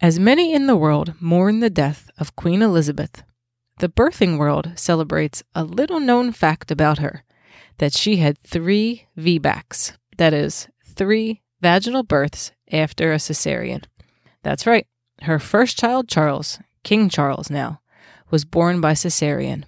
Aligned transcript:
As 0.00 0.18
many 0.18 0.52
in 0.52 0.66
the 0.66 0.76
world 0.76 1.14
mourn 1.20 1.60
the 1.60 1.70
death 1.70 2.10
of 2.18 2.36
Queen 2.36 2.60
Elizabeth, 2.60 3.22
the 3.78 3.88
birthing 3.88 4.36
world 4.36 4.72
celebrates 4.76 5.42
a 5.54 5.64
little 5.64 6.00
known 6.00 6.32
fact 6.32 6.70
about 6.70 6.98
her 6.98 7.24
that 7.78 7.94
she 7.94 8.16
had 8.16 8.38
three 8.42 9.06
VBACs, 9.18 9.96
that 10.18 10.34
is, 10.34 10.68
three 10.84 11.40
vaginal 11.62 12.02
births 12.02 12.52
after 12.70 13.10
a 13.12 13.16
cesarean. 13.16 13.84
That's 14.42 14.66
right, 14.66 14.86
her 15.22 15.38
first 15.38 15.78
child, 15.78 16.08
Charles, 16.08 16.58
King 16.84 17.08
Charles 17.08 17.48
now, 17.48 17.80
was 18.30 18.44
born 18.44 18.82
by 18.82 18.92
cesarean. 18.92 19.64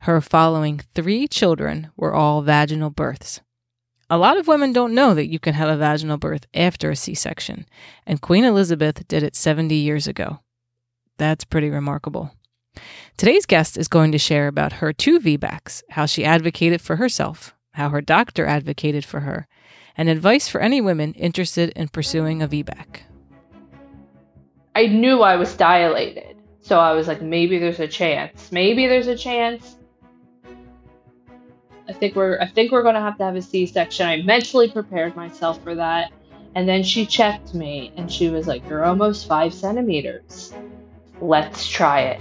Her 0.00 0.20
following 0.20 0.82
three 0.94 1.26
children 1.26 1.90
were 1.96 2.12
all 2.12 2.42
vaginal 2.42 2.90
births. 2.90 3.40
A 4.14 4.24
lot 4.24 4.36
of 4.36 4.46
women 4.46 4.72
don't 4.72 4.94
know 4.94 5.12
that 5.12 5.26
you 5.26 5.40
can 5.40 5.54
have 5.54 5.68
a 5.68 5.76
vaginal 5.76 6.18
birth 6.18 6.46
after 6.54 6.88
a 6.88 6.94
C 6.94 7.16
section, 7.16 7.66
and 8.06 8.20
Queen 8.20 8.44
Elizabeth 8.44 9.08
did 9.08 9.24
it 9.24 9.34
70 9.34 9.74
years 9.74 10.06
ago. 10.06 10.38
That's 11.18 11.42
pretty 11.42 11.68
remarkable. 11.68 12.30
Today's 13.16 13.44
guest 13.44 13.76
is 13.76 13.88
going 13.88 14.12
to 14.12 14.18
share 14.18 14.46
about 14.46 14.74
her 14.74 14.92
two 14.92 15.18
VBACs, 15.18 15.82
how 15.90 16.06
she 16.06 16.24
advocated 16.24 16.80
for 16.80 16.94
herself, 16.94 17.56
how 17.72 17.88
her 17.88 18.00
doctor 18.00 18.46
advocated 18.46 19.04
for 19.04 19.18
her, 19.18 19.48
and 19.96 20.08
advice 20.08 20.46
for 20.46 20.60
any 20.60 20.80
women 20.80 21.12
interested 21.14 21.70
in 21.70 21.88
pursuing 21.88 22.40
a 22.40 22.46
VBAC. 22.46 23.00
I 24.76 24.86
knew 24.86 25.22
I 25.22 25.34
was 25.34 25.56
dilated, 25.56 26.36
so 26.60 26.78
I 26.78 26.92
was 26.92 27.08
like, 27.08 27.20
maybe 27.20 27.58
there's 27.58 27.80
a 27.80 27.88
chance. 27.88 28.52
Maybe 28.52 28.86
there's 28.86 29.08
a 29.08 29.18
chance. 29.18 29.74
I 31.86 31.92
think 31.92 32.16
we're 32.16 32.38
I 32.40 32.46
think 32.46 32.72
we're 32.72 32.82
gonna 32.82 33.00
have 33.00 33.18
to 33.18 33.24
have 33.24 33.36
a 33.36 33.42
C-section. 33.42 34.06
I 34.06 34.22
mentally 34.22 34.70
prepared 34.70 35.14
myself 35.14 35.62
for 35.62 35.74
that. 35.74 36.12
And 36.54 36.66
then 36.66 36.82
she 36.82 37.04
checked 37.04 37.52
me 37.52 37.92
and 37.96 38.10
she 38.10 38.30
was 38.30 38.46
like, 38.46 38.66
You're 38.68 38.84
almost 38.84 39.26
five 39.26 39.52
centimeters. 39.52 40.54
Let's 41.20 41.68
try 41.68 42.00
it. 42.02 42.20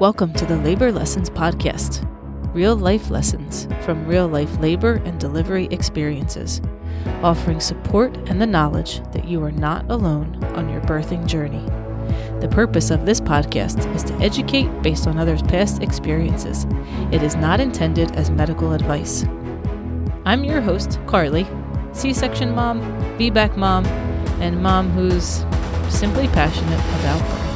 Welcome 0.00 0.32
to 0.32 0.44
the 0.46 0.56
Labor 0.56 0.90
Lessons 0.90 1.30
Podcast 1.30 2.06
real 2.52 2.74
life 2.74 3.10
lessons 3.10 3.68
from 3.82 4.04
real 4.06 4.26
life 4.26 4.58
labor 4.58 5.00
and 5.04 5.20
delivery 5.20 5.68
experiences, 5.70 6.60
offering 7.22 7.60
support 7.60 8.16
and 8.28 8.40
the 8.40 8.46
knowledge 8.46 9.00
that 9.12 9.28
you 9.28 9.40
are 9.44 9.52
not 9.52 9.88
alone 9.88 10.42
on 10.56 10.68
your 10.68 10.80
birthing 10.80 11.26
journey. 11.26 11.64
The 12.40 12.48
purpose 12.48 12.90
of 12.90 13.04
this 13.04 13.20
podcast 13.20 13.94
is 13.94 14.02
to 14.04 14.14
educate 14.14 14.70
based 14.80 15.06
on 15.06 15.18
others' 15.18 15.42
past 15.42 15.82
experiences. 15.82 16.66
It 17.12 17.22
is 17.22 17.36
not 17.36 17.60
intended 17.60 18.16
as 18.16 18.30
medical 18.30 18.72
advice. 18.72 19.26
I'm 20.24 20.42
your 20.42 20.62
host, 20.62 20.98
Carly, 21.06 21.46
C 21.92 22.14
section 22.14 22.54
mom, 22.54 22.80
VBAC 23.18 23.58
mom, 23.58 23.84
and 24.40 24.62
mom 24.62 24.88
who's 24.88 25.44
simply 25.94 26.28
passionate 26.28 26.80
about 27.00 27.20
birth. 27.20 27.50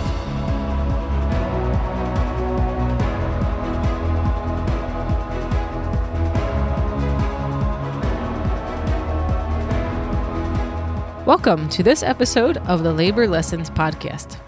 Welcome 11.26 11.70
to 11.70 11.82
this 11.82 12.02
episode 12.02 12.58
of 12.58 12.82
the 12.82 12.92
Labor 12.92 13.26
Lessons 13.26 13.70
Podcast. 13.70 14.43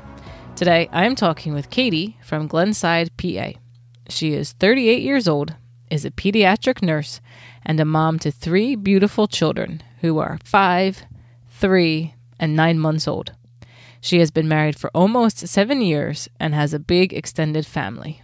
Today 0.56 0.88
I 0.90 1.04
am 1.04 1.14
talking 1.14 1.52
with 1.52 1.68
Katie 1.68 2.16
from 2.22 2.48
Glenside, 2.48 3.14
PA. 3.18 3.58
She 4.08 4.32
is 4.32 4.52
38 4.52 5.02
years 5.02 5.28
old, 5.28 5.54
is 5.90 6.06
a 6.06 6.10
pediatric 6.10 6.80
nurse, 6.80 7.20
and 7.62 7.78
a 7.78 7.84
mom 7.84 8.18
to 8.20 8.30
three 8.30 8.74
beautiful 8.74 9.26
children 9.28 9.82
who 10.00 10.16
are 10.16 10.38
five, 10.44 11.02
three, 11.50 12.14
and 12.40 12.56
nine 12.56 12.78
months 12.78 13.06
old. 13.06 13.32
She 14.00 14.18
has 14.20 14.30
been 14.30 14.48
married 14.48 14.78
for 14.78 14.90
almost 14.94 15.46
seven 15.46 15.82
years 15.82 16.26
and 16.40 16.54
has 16.54 16.72
a 16.72 16.78
big 16.78 17.12
extended 17.12 17.66
family. 17.66 18.22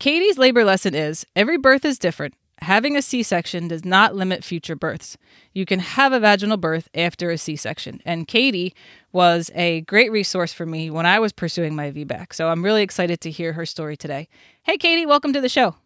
Katie's 0.00 0.38
labor 0.38 0.64
lesson 0.64 0.96
is 0.96 1.24
every 1.36 1.58
birth 1.58 1.84
is 1.84 1.96
different 1.96 2.34
having 2.62 2.96
a 2.96 3.02
C 3.02 3.22
section 3.22 3.68
does 3.68 3.84
not 3.84 4.14
limit 4.14 4.44
future 4.44 4.76
births. 4.76 5.16
You 5.52 5.66
can 5.66 5.80
have 5.80 6.12
a 6.12 6.20
vaginal 6.20 6.56
birth 6.56 6.88
after 6.94 7.30
a 7.30 7.38
C 7.38 7.56
section. 7.56 8.00
And 8.04 8.26
Katie 8.26 8.74
was 9.12 9.50
a 9.54 9.82
great 9.82 10.10
resource 10.10 10.52
for 10.52 10.64
me 10.64 10.90
when 10.90 11.06
I 11.06 11.18
was 11.18 11.32
pursuing 11.32 11.76
my 11.76 11.90
VBAC. 11.90 12.32
So 12.32 12.48
I'm 12.48 12.64
really 12.64 12.82
excited 12.82 13.20
to 13.22 13.30
hear 13.30 13.52
her 13.52 13.66
story 13.66 13.96
today. 13.96 14.28
Hey, 14.62 14.76
Katie, 14.76 15.06
welcome 15.06 15.32
to 15.32 15.40
the 15.40 15.48
show. 15.48 15.76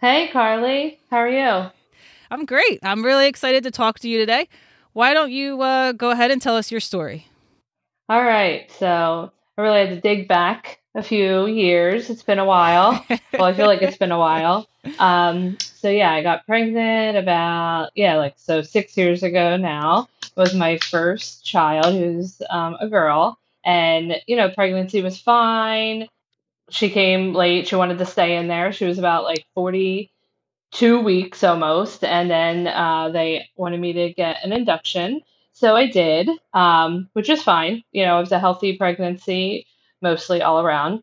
Hey, 0.00 0.28
Carly. 0.32 0.98
How 1.10 1.18
are 1.18 1.28
you? 1.28 1.70
I'm 2.30 2.44
great. 2.44 2.80
I'm 2.82 3.04
really 3.04 3.28
excited 3.28 3.62
to 3.64 3.70
talk 3.70 4.00
to 4.00 4.08
you 4.08 4.18
today. 4.18 4.48
Why 4.92 5.14
don't 5.14 5.30
you 5.30 5.60
uh, 5.62 5.92
go 5.92 6.10
ahead 6.10 6.30
and 6.30 6.42
tell 6.42 6.56
us 6.56 6.70
your 6.70 6.80
story? 6.80 7.28
All 8.08 8.22
right. 8.22 8.70
So 8.72 9.30
I 9.56 9.62
really 9.62 9.86
had 9.86 9.90
to 9.90 10.00
dig 10.00 10.28
back 10.28 10.80
a 10.94 11.02
few 11.02 11.46
years. 11.46 12.08
It's 12.08 12.22
been 12.22 12.38
a 12.38 12.44
while. 12.44 13.04
well, 13.32 13.44
I 13.44 13.54
feel 13.54 13.66
like 13.66 13.82
it's 13.82 13.96
been 13.96 14.12
a 14.12 14.18
while. 14.18 14.68
Um, 14.98 15.58
so 15.60 15.88
yeah, 15.90 16.12
I 16.12 16.22
got 16.22 16.46
pregnant 16.46 17.16
about 17.16 17.90
yeah, 17.94 18.16
like 18.16 18.34
so 18.36 18.62
six 18.62 18.96
years 18.96 19.22
ago 19.22 19.56
now. 19.56 20.08
Was 20.36 20.54
my 20.54 20.78
first 20.78 21.44
child, 21.44 21.94
who's 21.94 22.42
um, 22.50 22.76
a 22.80 22.88
girl, 22.88 23.38
and 23.64 24.16
you 24.26 24.36
know, 24.36 24.50
pregnancy 24.50 25.02
was 25.02 25.20
fine. 25.20 26.08
She 26.70 26.90
came 26.90 27.34
late. 27.34 27.68
She 27.68 27.76
wanted 27.76 27.98
to 27.98 28.06
stay 28.06 28.36
in 28.36 28.48
there. 28.48 28.72
She 28.72 28.84
was 28.84 28.98
about 28.98 29.24
like 29.24 29.46
forty 29.54 30.10
two 30.72 31.00
weeks 31.00 31.44
almost, 31.44 32.02
and 32.02 32.30
then 32.30 32.66
uh, 32.66 33.10
they 33.10 33.48
wanted 33.56 33.80
me 33.80 33.92
to 33.92 34.12
get 34.12 34.44
an 34.44 34.52
induction. 34.52 35.20
So 35.52 35.76
I 35.76 35.86
did, 35.86 36.28
um, 36.52 37.08
which 37.12 37.28
is 37.28 37.42
fine. 37.42 37.84
You 37.92 38.04
know, 38.04 38.18
it 38.18 38.22
was 38.22 38.32
a 38.32 38.40
healthy 38.40 38.76
pregnancy 38.76 39.66
mostly 40.04 40.42
all 40.42 40.60
around. 40.60 41.02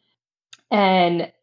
And 0.69 1.33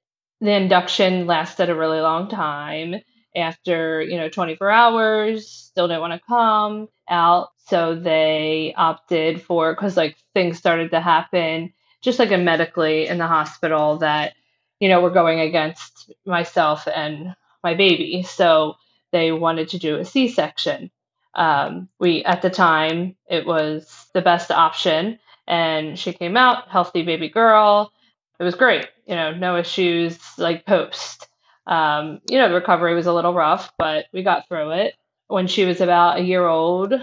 the 0.41 0.53
induction 0.53 1.27
lasted 1.27 1.69
a 1.69 1.75
really 1.75 2.01
long 2.01 2.31
time. 2.31 2.95
After, 3.37 4.01
you 4.01 4.17
know, 4.17 4.31
24 4.31 4.71
hours, 4.71 5.49
still 5.51 5.87
didn't 5.87 6.01
want 6.01 6.15
to 6.15 6.27
come 6.27 6.89
out. 7.09 7.49
So 7.67 7.95
they 7.95 8.73
opted 8.77 9.43
for, 9.43 9.75
because 9.75 9.97
like 9.97 10.17
things 10.33 10.57
started 10.57 10.93
to 10.93 11.01
happen, 11.01 11.75
just 12.01 12.19
like 12.19 12.31
medically 12.31 13.07
in 13.07 13.19
the 13.19 13.27
hospital 13.27 13.99
that, 13.99 14.33
you 14.81 14.89
know, 14.89 15.01
were 15.01 15.11
going 15.11 15.41
against 15.41 16.11
myself 16.25 16.89
and 16.89 17.35
my 17.63 17.75
baby. 17.75 18.23
So 18.23 18.75
they 19.13 19.31
wanted 19.31 19.69
to 19.71 19.79
do 19.79 19.97
a 19.97 20.05
C 20.05 20.29
section. 20.29 20.91
Um, 21.35 21.89
we, 22.01 22.25
at 22.25 22.43
the 22.43 22.51
time, 22.51 23.17
it 23.29 23.47
was 23.47 24.07
the 24.15 24.23
best 24.23 24.51
option 24.51 25.19
and 25.49 25.99
she 25.99 26.13
came 26.13 26.37
out 26.37 26.69
healthy 26.69 27.03
baby 27.03 27.29
girl. 27.29 27.91
It 28.39 28.45
was 28.45 28.55
great 28.55 28.87
you 29.09 29.17
know 29.17 29.33
no 29.33 29.57
issues 29.57 30.19
like 30.39 30.67
post. 30.67 31.27
Um, 31.67 32.21
you 32.31 32.39
know 32.39 32.49
the 32.49 32.55
recovery 32.55 32.95
was 32.95 33.07
a 33.07 33.13
little 33.13 33.35
rough 33.35 33.73
but 33.79 34.07
we 34.13 34.23
got 34.23 34.47
through 34.47 34.71
it. 34.73 34.95
When 35.27 35.47
she 35.49 35.65
was 35.65 35.81
about 35.81 36.19
a 36.19 36.23
year 36.23 36.47
old 36.47 36.95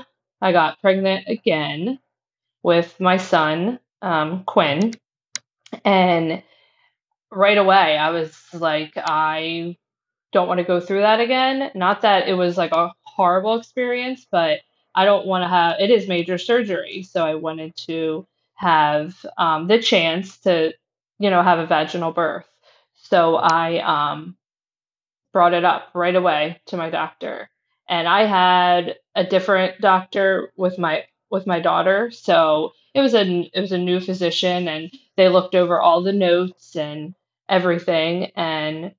i 0.41 0.51
got 0.51 0.79
pregnant 0.81 1.27
again 1.27 1.99
with 2.63 2.99
my 2.99 3.17
son 3.17 3.79
um, 4.01 4.43
quinn. 4.45 4.93
And 5.83 6.43
right 7.31 7.57
away 7.57 7.97
i 7.97 8.11
was 8.11 8.39
like 8.53 8.93
i 8.95 9.75
don't 10.31 10.47
want 10.47 10.59
to 10.59 10.63
go 10.63 10.79
through 10.79 11.01
that 11.01 11.19
again. 11.19 11.71
Not 11.75 12.01
that 12.01 12.27
it 12.27 12.33
was 12.33 12.57
like 12.57 12.71
a 12.71 12.93
horrible 13.03 13.55
experience 13.57 14.27
but 14.31 14.59
i 14.93 15.05
don't 15.05 15.25
want 15.25 15.43
to 15.43 15.47
have 15.47 15.77
it 15.79 15.89
is 15.89 16.07
major 16.07 16.37
surgery 16.37 17.01
so 17.01 17.25
i 17.25 17.33
wanted 17.33 17.73
to 17.77 18.27
have 18.55 19.15
um, 19.37 19.67
the 19.67 19.79
chance 19.81 20.37
to, 20.39 20.73
you 21.19 21.29
know, 21.29 21.43
have 21.43 21.59
a 21.59 21.67
vaginal 21.67 22.11
birth. 22.11 22.47
So 22.95 23.35
I 23.35 23.79
um, 23.79 24.37
brought 25.33 25.53
it 25.53 25.65
up 25.65 25.89
right 25.93 26.15
away 26.15 26.61
to 26.67 26.77
my 26.77 26.89
doctor, 26.89 27.49
and 27.89 28.07
I 28.07 28.25
had 28.25 28.97
a 29.15 29.23
different 29.23 29.81
doctor 29.81 30.51
with 30.57 30.77
my 30.79 31.05
with 31.29 31.47
my 31.47 31.59
daughter. 31.59 32.11
So 32.11 32.73
it 32.93 33.01
was 33.01 33.13
a 33.13 33.49
it 33.53 33.61
was 33.61 33.71
a 33.71 33.77
new 33.77 33.99
physician, 33.99 34.67
and 34.67 34.91
they 35.17 35.29
looked 35.29 35.55
over 35.55 35.79
all 35.79 36.03
the 36.03 36.13
notes 36.13 36.75
and 36.75 37.15
everything, 37.49 38.31
and 38.35 38.93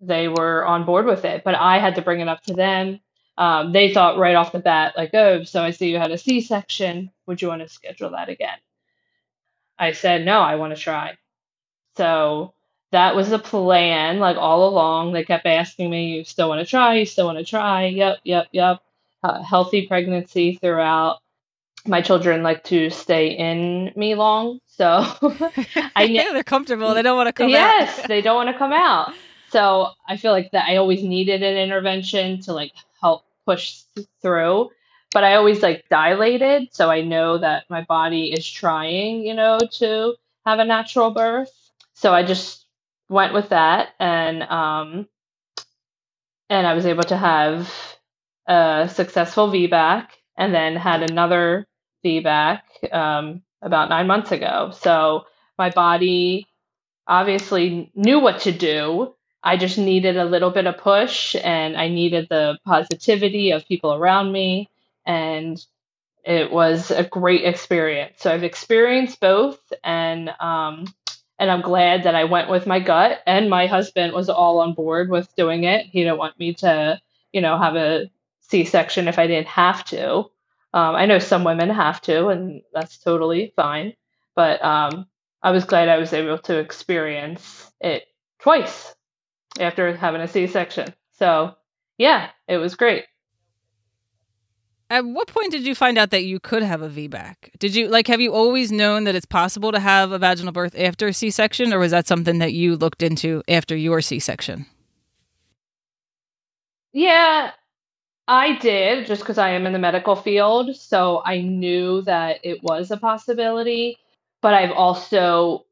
they 0.00 0.28
were 0.28 0.64
on 0.66 0.84
board 0.84 1.06
with 1.06 1.24
it. 1.24 1.44
But 1.44 1.54
I 1.54 1.78
had 1.78 1.96
to 1.96 2.02
bring 2.02 2.20
it 2.20 2.28
up 2.28 2.42
to 2.44 2.54
them. 2.54 3.00
Um, 3.38 3.72
they 3.72 3.94
thought 3.94 4.18
right 4.18 4.34
off 4.36 4.52
the 4.52 4.58
bat, 4.58 4.94
like, 4.96 5.14
oh, 5.14 5.44
so 5.44 5.62
I 5.62 5.70
see 5.70 5.90
you 5.90 5.98
had 5.98 6.10
a 6.10 6.18
C 6.18 6.40
section. 6.40 7.10
Would 7.26 7.40
you 7.42 7.48
want 7.48 7.62
to 7.62 7.68
schedule 7.68 8.10
that 8.10 8.28
again? 8.28 8.58
I 9.78 9.92
said, 9.92 10.24
no, 10.24 10.40
I 10.40 10.56
want 10.56 10.74
to 10.74 10.80
try. 10.80 11.16
So 11.96 12.54
that 12.90 13.14
was 13.14 13.30
the 13.30 13.38
plan, 13.38 14.18
like 14.18 14.36
all 14.36 14.68
along. 14.68 15.12
They 15.12 15.24
kept 15.24 15.46
asking 15.46 15.90
me, 15.90 16.16
you 16.16 16.24
still 16.24 16.48
want 16.48 16.60
to 16.60 16.66
try? 16.66 16.96
You 16.96 17.06
still 17.06 17.26
want 17.26 17.38
to 17.38 17.44
try? 17.44 17.86
Yep, 17.86 18.18
yep, 18.24 18.46
yep. 18.52 18.80
Uh, 19.22 19.42
healthy 19.42 19.86
pregnancy 19.86 20.58
throughout. 20.60 21.18
My 21.86 22.00
children 22.02 22.42
like 22.42 22.64
to 22.64 22.90
stay 22.90 23.28
in 23.28 23.92
me 23.96 24.14
long. 24.14 24.60
So 24.66 24.86
I 25.96 26.04
yeah, 26.04 26.28
they're 26.32 26.44
comfortable. 26.44 26.94
They 26.94 27.02
don't 27.02 27.16
want 27.16 27.28
to 27.28 27.32
come 27.32 27.48
yes, 27.48 27.90
out. 27.90 27.98
yes, 27.98 28.08
they 28.08 28.20
don't 28.20 28.36
want 28.36 28.48
to 28.50 28.58
come 28.58 28.72
out. 28.72 29.12
So 29.50 29.88
I 30.06 30.16
feel 30.16 30.32
like 30.32 30.50
that 30.52 30.68
I 30.68 30.76
always 30.76 31.02
needed 31.02 31.42
an 31.42 31.56
intervention 31.56 32.40
to 32.42 32.52
like 32.52 32.72
help 33.00 33.24
push 33.46 33.82
through. 34.22 34.70
But 35.12 35.24
I 35.24 35.34
always 35.34 35.62
like 35.62 35.88
dilated, 35.88 36.68
so 36.72 36.90
I 36.90 37.00
know 37.02 37.38
that 37.38 37.64
my 37.70 37.82
body 37.82 38.32
is 38.32 38.48
trying, 38.48 39.22
you 39.22 39.34
know, 39.34 39.58
to 39.78 40.14
have 40.44 40.58
a 40.58 40.64
natural 40.64 41.10
birth. 41.10 41.50
So 41.94 42.12
I 42.12 42.22
just 42.22 42.66
went 43.08 43.32
with 43.32 43.48
that, 43.50 43.90
and 43.98 44.42
um, 44.42 45.08
and 46.50 46.66
I 46.66 46.74
was 46.74 46.86
able 46.86 47.04
to 47.04 47.16
have 47.16 47.72
a 48.46 48.88
successful 48.92 49.48
VBAC, 49.48 50.08
and 50.36 50.54
then 50.54 50.76
had 50.76 51.10
another 51.10 51.66
VBAC 52.04 52.60
um, 52.92 53.42
about 53.62 53.88
nine 53.88 54.06
months 54.06 54.32
ago. 54.32 54.72
So 54.74 55.24
my 55.58 55.70
body 55.70 56.46
obviously 57.06 57.90
knew 57.94 58.20
what 58.20 58.40
to 58.40 58.52
do. 58.52 59.14
I 59.42 59.56
just 59.56 59.78
needed 59.78 60.16
a 60.16 60.24
little 60.24 60.50
bit 60.50 60.66
of 60.66 60.78
push 60.78 61.34
and 61.42 61.76
I 61.76 61.88
needed 61.88 62.28
the 62.28 62.58
positivity 62.64 63.50
of 63.52 63.66
people 63.66 63.94
around 63.94 64.32
me. 64.32 64.68
And 65.08 65.58
it 66.24 66.52
was 66.52 66.90
a 66.90 67.04
great 67.04 67.44
experience. 67.44 68.16
So 68.18 68.32
I've 68.32 68.44
experienced 68.44 69.18
both 69.18 69.58
and 69.82 70.28
um, 70.40 70.84
and 71.38 71.50
I'm 71.50 71.62
glad 71.62 72.02
that 72.02 72.14
I 72.14 72.24
went 72.24 72.50
with 72.50 72.66
my 72.66 72.80
gut 72.80 73.20
and 73.26 73.48
my 73.48 73.66
husband 73.66 74.12
was 74.12 74.28
all 74.28 74.60
on 74.60 74.74
board 74.74 75.08
with 75.08 75.34
doing 75.36 75.64
it. 75.64 75.86
He 75.86 76.02
didn't 76.02 76.18
want 76.18 76.38
me 76.38 76.54
to, 76.54 77.00
you 77.32 77.40
know, 77.40 77.56
have 77.58 77.76
a 77.76 78.10
C-section 78.40 79.08
if 79.08 79.18
I 79.18 79.26
didn't 79.26 79.46
have 79.46 79.84
to. 79.86 80.30
Um, 80.74 80.96
I 80.96 81.06
know 81.06 81.18
some 81.18 81.44
women 81.44 81.70
have 81.70 82.02
to, 82.02 82.28
and 82.28 82.62
that's 82.74 82.98
totally 82.98 83.52
fine. 83.56 83.94
But 84.34 84.62
um, 84.64 85.06
I 85.42 85.52
was 85.52 85.64
glad 85.64 85.88
I 85.88 85.98
was 85.98 86.12
able 86.12 86.38
to 86.38 86.58
experience 86.58 87.70
it 87.80 88.04
twice 88.40 88.94
after 89.60 89.96
having 89.96 90.20
a 90.20 90.28
C 90.28 90.46
section. 90.46 90.92
So, 91.12 91.54
yeah, 91.96 92.30
it 92.46 92.58
was 92.58 92.74
great. 92.74 93.04
At 94.90 95.04
what 95.04 95.28
point 95.28 95.52
did 95.52 95.66
you 95.66 95.74
find 95.74 95.98
out 95.98 96.10
that 96.10 96.24
you 96.24 96.40
could 96.40 96.62
have 96.62 96.80
a 96.80 96.88
VBAC? 96.88 97.34
Did 97.58 97.74
you 97.74 97.88
like 97.88 98.06
have 98.06 98.20
you 98.20 98.32
always 98.32 98.72
known 98.72 99.04
that 99.04 99.14
it's 99.14 99.26
possible 99.26 99.70
to 99.72 99.80
have 99.80 100.12
a 100.12 100.18
vaginal 100.18 100.52
birth 100.52 100.74
after 100.78 101.08
a 101.08 101.12
C-section 101.12 101.72
or 101.72 101.78
was 101.78 101.90
that 101.90 102.06
something 102.06 102.38
that 102.38 102.54
you 102.54 102.76
looked 102.76 103.02
into 103.02 103.42
after 103.48 103.76
your 103.76 104.00
C-section? 104.00 104.66
Yeah, 106.92 107.50
I 108.26 108.56
did 108.56 109.06
just 109.06 109.22
because 109.22 109.36
I 109.38 109.50
am 109.50 109.66
in 109.66 109.74
the 109.74 109.78
medical 109.78 110.16
field, 110.16 110.74
so 110.74 111.22
I 111.24 111.42
knew 111.42 112.00
that 112.02 112.38
it 112.42 112.62
was 112.62 112.90
a 112.90 112.96
possibility 112.96 113.98
but 114.40 114.54
I've 114.54 114.72
also 114.72 115.66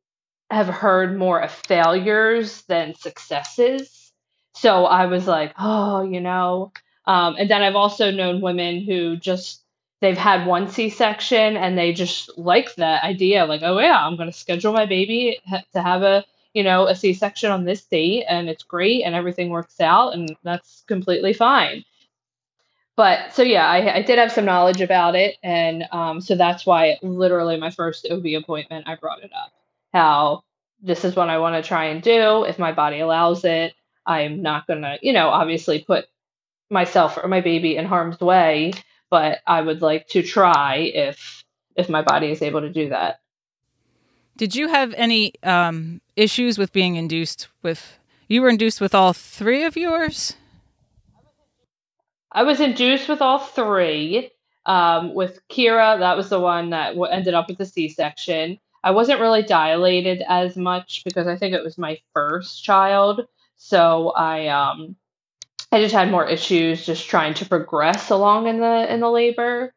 have 0.50 0.68
heard 0.68 1.18
more 1.18 1.40
of 1.40 1.50
failures 1.50 2.62
than 2.62 2.94
successes. 2.94 4.12
So 4.54 4.84
I 4.84 5.06
was 5.06 5.26
like, 5.26 5.54
oh, 5.58 6.02
you 6.02 6.20
know. 6.20 6.72
Um, 7.06 7.36
and 7.38 7.50
then 7.50 7.62
I've 7.62 7.76
also 7.76 8.10
known 8.10 8.40
women 8.40 8.80
who 8.80 9.16
just 9.16 9.62
they've 10.00 10.16
had 10.18 10.46
one 10.46 10.68
C-section 10.68 11.56
and 11.56 11.78
they 11.78 11.92
just 11.92 12.36
like 12.36 12.74
that 12.76 13.02
idea, 13.04 13.46
like, 13.46 13.62
oh 13.62 13.78
yeah, 13.78 14.04
I'm 14.04 14.16
going 14.16 14.30
to 14.30 14.36
schedule 14.36 14.72
my 14.72 14.86
baby 14.86 15.40
to 15.72 15.82
have 15.82 16.02
a 16.02 16.24
you 16.52 16.62
know 16.62 16.86
a 16.86 16.94
C-section 16.94 17.50
on 17.50 17.64
this 17.64 17.84
date, 17.84 18.24
and 18.28 18.48
it's 18.48 18.62
great, 18.62 19.02
and 19.04 19.14
everything 19.14 19.50
works 19.50 19.80
out, 19.80 20.14
and 20.14 20.34
that's 20.42 20.84
completely 20.86 21.32
fine 21.32 21.84
but 22.96 23.34
so 23.34 23.42
yeah, 23.42 23.66
I, 23.68 23.96
I 23.96 24.02
did 24.02 24.18
have 24.18 24.32
some 24.32 24.46
knowledge 24.46 24.80
about 24.80 25.14
it, 25.14 25.36
and 25.42 25.84
um, 25.92 26.20
so 26.20 26.34
that's 26.34 26.64
why 26.64 26.96
literally 27.02 27.58
my 27.58 27.70
first 27.70 28.08
OB 28.10 28.24
appointment, 28.38 28.88
I 28.88 28.96
brought 28.96 29.22
it 29.22 29.32
up. 29.34 29.52
How 29.92 30.44
this 30.82 31.04
is 31.04 31.14
what 31.14 31.28
I 31.28 31.38
want 31.38 31.62
to 31.62 31.66
try 31.68 31.86
and 31.86 32.02
do. 32.02 32.44
If 32.44 32.58
my 32.58 32.72
body 32.72 33.00
allows 33.00 33.44
it, 33.44 33.74
I'm 34.06 34.40
not 34.40 34.66
gonna, 34.66 34.98
you 35.02 35.12
know, 35.12 35.28
obviously 35.28 35.80
put 35.84 36.06
myself 36.70 37.18
or 37.22 37.28
my 37.28 37.40
baby 37.40 37.76
in 37.76 37.86
harm's 37.86 38.20
way, 38.20 38.72
but 39.10 39.40
I 39.46 39.60
would 39.60 39.82
like 39.82 40.08
to 40.08 40.22
try 40.22 40.76
if 40.76 41.44
if 41.76 41.88
my 41.88 42.02
body 42.02 42.30
is 42.30 42.42
able 42.42 42.62
to 42.62 42.72
do 42.72 42.88
that. 42.88 43.20
Did 44.36 44.54
you 44.54 44.68
have 44.68 44.92
any 44.94 45.32
um, 45.42 46.00
issues 46.14 46.58
with 46.58 46.72
being 46.72 46.96
induced 46.96 47.48
with? 47.62 47.98
You 48.28 48.42
were 48.42 48.48
induced 48.48 48.80
with 48.80 48.94
all 48.94 49.12
three 49.12 49.64
of 49.64 49.76
yours. 49.76 50.36
I 52.32 52.42
was 52.42 52.60
induced 52.60 53.08
with 53.08 53.22
all 53.22 53.38
three. 53.38 54.30
Um, 54.66 55.14
with 55.14 55.38
Kira, 55.48 55.98
that 56.00 56.16
was 56.16 56.28
the 56.28 56.40
one 56.40 56.70
that 56.70 56.88
w- 56.88 57.10
ended 57.10 57.34
up 57.34 57.48
with 57.48 57.56
the 57.56 57.64
C 57.64 57.88
section. 57.88 58.58
I 58.82 58.90
wasn't 58.90 59.20
really 59.20 59.42
dilated 59.42 60.22
as 60.28 60.56
much 60.56 61.02
because 61.04 61.28
I 61.28 61.36
think 61.36 61.54
it 61.54 61.62
was 61.62 61.78
my 61.78 61.98
first 62.12 62.64
child. 62.64 63.26
So 63.56 64.10
I 64.10 64.48
um, 64.48 64.96
I 65.76 65.80
just 65.80 65.94
had 65.94 66.10
more 66.10 66.26
issues 66.26 66.86
just 66.86 67.06
trying 67.06 67.34
to 67.34 67.44
progress 67.44 68.08
along 68.08 68.46
in 68.46 68.60
the 68.60 68.90
in 68.90 69.00
the 69.00 69.10
labor. 69.10 69.74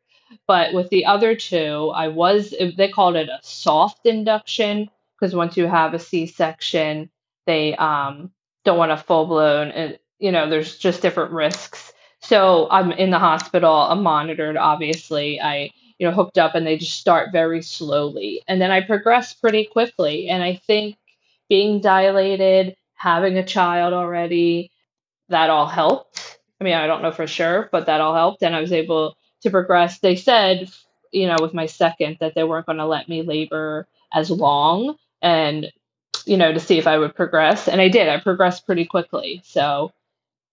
But 0.47 0.73
with 0.73 0.89
the 0.89 1.05
other 1.05 1.35
two, 1.35 1.91
I 1.93 2.07
was 2.07 2.55
they 2.77 2.87
called 2.87 3.17
it 3.17 3.27
a 3.27 3.39
soft 3.41 4.05
induction 4.05 4.89
because 5.19 5.35
once 5.35 5.57
you 5.57 5.67
have 5.67 5.93
a 5.93 5.99
C 5.99 6.25
section, 6.25 7.09
they 7.45 7.75
um, 7.75 8.31
don't 8.63 8.77
want 8.77 8.93
a 8.93 8.97
full 8.97 9.25
blown. 9.25 9.71
And 9.71 9.99
you 10.19 10.31
know, 10.31 10.49
there's 10.49 10.77
just 10.77 11.01
different 11.01 11.33
risks. 11.33 11.91
So 12.21 12.69
I'm 12.71 12.93
in 12.93 13.09
the 13.11 13.19
hospital, 13.19 13.73
I'm 13.73 14.01
monitored, 14.01 14.55
obviously. 14.55 15.41
I, 15.41 15.69
you 15.97 16.07
know, 16.07 16.13
hooked 16.13 16.37
up 16.37 16.55
and 16.55 16.65
they 16.65 16.77
just 16.77 16.97
start 16.97 17.33
very 17.33 17.61
slowly. 17.61 18.41
And 18.47 18.61
then 18.61 18.71
I 18.71 18.79
progress 18.79 19.33
pretty 19.33 19.65
quickly. 19.65 20.29
And 20.29 20.43
I 20.43 20.61
think 20.65 20.95
being 21.49 21.81
dilated, 21.81 22.77
having 22.93 23.37
a 23.37 23.45
child 23.45 23.93
already, 23.93 24.71
that 25.29 25.49
all 25.49 25.67
helped. 25.67 26.39
I 26.59 26.63
mean, 26.63 26.73
I 26.73 26.87
don't 26.87 27.01
know 27.01 27.11
for 27.11 27.27
sure, 27.27 27.69
but 27.71 27.85
that 27.85 28.01
all 28.01 28.13
helped. 28.13 28.43
And 28.43 28.55
I 28.55 28.61
was 28.61 28.73
able 28.73 29.15
to 29.41 29.49
progress. 29.49 29.99
They 29.99 30.15
said, 30.15 30.69
you 31.11 31.27
know, 31.27 31.37
with 31.39 31.53
my 31.53 31.65
second 31.65 32.17
that 32.19 32.35
they 32.35 32.43
weren't 32.43 32.65
going 32.65 32.77
to 32.77 32.85
let 32.85 33.07
me 33.07 33.21
labor 33.21 33.87
as 34.13 34.29
long 34.29 34.95
and, 35.21 35.71
you 36.25 36.37
know, 36.37 36.51
to 36.51 36.59
see 36.59 36.77
if 36.77 36.87
I 36.87 36.97
would 36.97 37.15
progress. 37.15 37.67
And 37.67 37.79
I 37.79 37.87
did. 37.87 38.09
I 38.09 38.19
progressed 38.19 38.65
pretty 38.65 38.85
quickly. 38.85 39.41
So 39.45 39.93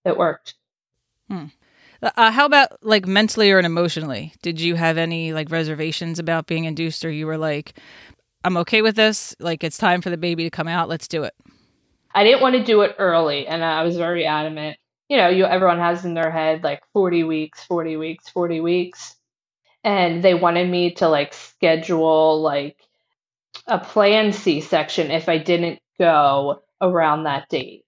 it 0.05 0.17
worked. 0.17 0.55
Hmm. 1.29 1.47
Uh, 2.03 2.31
how 2.31 2.45
about 2.45 2.85
like 2.85 3.07
mentally 3.07 3.51
or 3.51 3.59
emotionally? 3.59 4.33
Did 4.43 4.61
you 4.61 4.75
have 4.77 4.99
any 4.99 5.33
like 5.33 5.51
reservations 5.51 6.19
about 6.19 6.47
being 6.47 6.65
induced, 6.65 7.05
or 7.05 7.11
you 7.11 7.27
were 7.27 7.39
like, 7.39 7.79
"I'm 8.45 8.57
okay 8.59 8.83
with 8.83 8.97
this. 8.97 9.35
Like 9.41 9.65
it's 9.65 9.79
time 9.79 10.03
for 10.03 10.11
the 10.11 10.19
baby 10.19 10.45
to 10.45 10.51
come 10.51 10.69
out. 10.69 10.89
Let's 10.89 11.09
do 11.09 11.25
it." 11.25 11.35
I 12.17 12.25
didn't 12.25 12.43
want 12.43 12.57
to 12.57 12.65
do 12.65 12.83
it 12.83 12.97
early, 12.99 13.47
and 13.47 13.65
I 13.65 13.85
was 13.85 13.97
very 13.97 14.27
adamant. 14.27 14.79
You 15.09 15.19
know, 15.19 15.29
you 15.29 15.45
everyone 15.45 15.79
has 15.79 16.05
in 16.05 16.15
their 16.15 16.31
head 16.33 16.65
like 16.65 16.83
40 16.95 17.25
weeks, 17.25 17.63
40 17.65 17.97
weeks, 17.99 18.29
40 18.31 18.61
weeks, 18.61 19.17
and 19.85 20.25
they 20.25 20.35
wanted 20.35 20.69
me 20.71 20.95
to 20.95 21.09
like 21.09 21.35
schedule 21.35 22.43
like 22.43 22.79
a 23.67 23.79
planned 23.79 24.35
C-section 24.35 25.11
if 25.11 25.29
I 25.29 25.39
didn't 25.39 25.81
go 25.99 26.63
around 26.81 27.25
that 27.25 27.49
date 27.49 27.85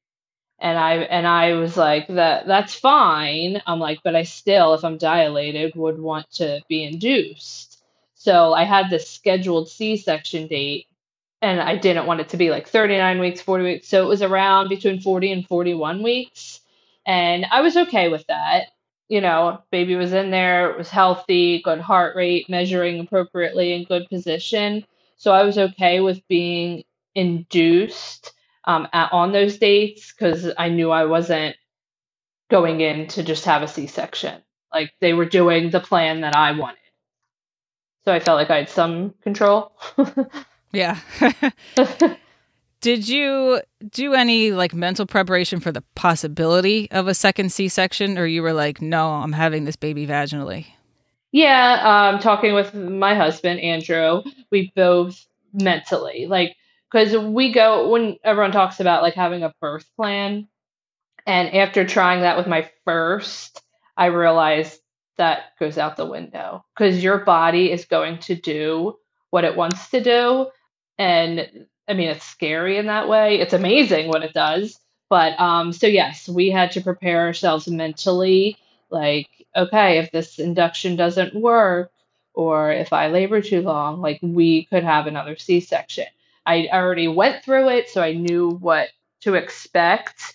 and 0.58 0.78
I 0.78 0.94
and 0.96 1.26
I 1.26 1.54
was 1.54 1.76
like 1.76 2.08
that 2.08 2.46
that's 2.46 2.74
fine. 2.74 3.62
I'm 3.66 3.80
like, 3.80 4.00
but 4.04 4.16
I 4.16 4.24
still, 4.24 4.74
if 4.74 4.84
I'm 4.84 4.98
dilated, 4.98 5.74
would 5.76 5.98
want 5.98 6.30
to 6.32 6.60
be 6.68 6.84
induced. 6.84 7.82
So 8.14 8.52
I 8.52 8.64
had 8.64 8.90
this 8.90 9.08
scheduled 9.08 9.68
C-section 9.68 10.48
date, 10.48 10.87
and 11.42 11.60
I 11.60 11.76
didn't 11.76 12.06
want 12.06 12.20
it 12.20 12.30
to 12.30 12.36
be 12.36 12.50
like 12.50 12.68
39 12.68 13.20
weeks, 13.20 13.40
40 13.40 13.64
weeks. 13.64 13.88
So 13.88 14.02
it 14.02 14.08
was 14.08 14.22
around 14.22 14.68
between 14.68 15.00
40 15.00 15.32
and 15.32 15.46
41 15.46 16.02
weeks, 16.02 16.60
and 17.06 17.46
I 17.50 17.60
was 17.60 17.76
okay 17.76 18.08
with 18.08 18.26
that. 18.28 18.66
You 19.08 19.22
know, 19.22 19.62
baby 19.70 19.96
was 19.96 20.12
in 20.12 20.30
there, 20.30 20.70
it 20.70 20.78
was 20.78 20.90
healthy, 20.90 21.62
good 21.62 21.80
heart 21.80 22.14
rate, 22.14 22.50
measuring 22.50 23.00
appropriately 23.00 23.72
in 23.72 23.84
good 23.84 24.06
position. 24.08 24.84
So 25.16 25.32
I 25.32 25.44
was 25.44 25.56
okay 25.56 26.00
with 26.00 26.26
being 26.28 26.84
induced 27.14 28.32
um, 28.64 28.86
at, 28.92 29.10
on 29.12 29.32
those 29.32 29.58
dates 29.58 30.12
because 30.12 30.50
I 30.58 30.68
knew 30.68 30.90
I 30.90 31.06
wasn't 31.06 31.56
going 32.50 32.80
in 32.80 33.06
to 33.08 33.22
just 33.22 33.44
have 33.46 33.62
a 33.62 33.68
C 33.68 33.86
section. 33.86 34.42
Like 34.72 34.92
they 35.00 35.14
were 35.14 35.24
doing 35.24 35.70
the 35.70 35.80
plan 35.80 36.20
that 36.20 36.36
I 36.36 36.52
wanted. 36.52 36.78
So 38.04 38.12
I 38.12 38.20
felt 38.20 38.36
like 38.36 38.50
I 38.50 38.58
had 38.58 38.68
some 38.68 39.14
control. 39.22 39.72
yeah. 40.72 40.98
Did 42.80 43.08
you 43.08 43.60
do 43.90 44.14
any 44.14 44.52
like 44.52 44.72
mental 44.72 45.04
preparation 45.04 45.58
for 45.58 45.72
the 45.72 45.82
possibility 45.94 46.88
of 46.92 47.08
a 47.08 47.14
second 47.14 47.50
C 47.50 47.68
section, 47.68 48.16
or 48.18 48.26
you 48.26 48.42
were 48.42 48.52
like, 48.52 48.80
no, 48.80 49.10
I'm 49.10 49.32
having 49.32 49.64
this 49.64 49.76
baby 49.76 50.06
vaginally? 50.06 50.66
Yeah, 51.32 52.12
um, 52.14 52.20
talking 52.20 52.54
with 52.54 52.74
my 52.74 53.14
husband, 53.14 53.60
Andrew, 53.60 54.22
we 54.50 54.72
both 54.74 55.26
mentally, 55.52 56.26
like, 56.26 56.56
because 56.90 57.16
we 57.16 57.52
go 57.52 57.88
when 57.88 58.16
everyone 58.24 58.52
talks 58.52 58.80
about 58.80 59.02
like 59.02 59.14
having 59.14 59.42
a 59.42 59.54
birth 59.60 59.88
plan 59.96 60.48
and 61.26 61.54
after 61.54 61.86
trying 61.86 62.22
that 62.22 62.36
with 62.36 62.46
my 62.46 62.68
first 62.84 63.62
i 63.96 64.06
realized 64.06 64.80
that 65.16 65.52
goes 65.58 65.78
out 65.78 65.96
the 65.96 66.06
window 66.06 66.64
because 66.76 67.02
your 67.02 67.18
body 67.18 67.70
is 67.70 67.84
going 67.84 68.18
to 68.18 68.34
do 68.34 68.96
what 69.30 69.44
it 69.44 69.56
wants 69.56 69.90
to 69.90 70.02
do 70.02 70.46
and 70.98 71.66
i 71.88 71.94
mean 71.94 72.08
it's 72.08 72.24
scary 72.24 72.76
in 72.78 72.86
that 72.86 73.08
way 73.08 73.40
it's 73.40 73.52
amazing 73.52 74.08
what 74.08 74.22
it 74.22 74.32
does 74.32 74.78
but 75.08 75.38
um 75.40 75.72
so 75.72 75.86
yes 75.86 76.28
we 76.28 76.50
had 76.50 76.72
to 76.72 76.80
prepare 76.80 77.20
ourselves 77.26 77.68
mentally 77.68 78.56
like, 78.90 79.28
okay, 79.56 79.98
if 79.98 80.10
this 80.10 80.38
induction 80.38 80.96
doesn't 80.96 81.34
work, 81.34 81.90
or 82.34 82.72
if 82.72 82.92
I 82.92 83.08
labor 83.08 83.42
too 83.42 83.62
long, 83.62 84.00
like 84.00 84.18
we 84.22 84.64
could 84.66 84.84
have 84.84 85.06
another 85.06 85.36
C 85.36 85.60
section. 85.60 86.06
I 86.46 86.68
already 86.72 87.08
went 87.08 87.44
through 87.44 87.68
it, 87.70 87.88
so 87.88 88.00
I 88.02 88.12
knew 88.12 88.50
what 88.50 88.88
to 89.22 89.34
expect. 89.34 90.34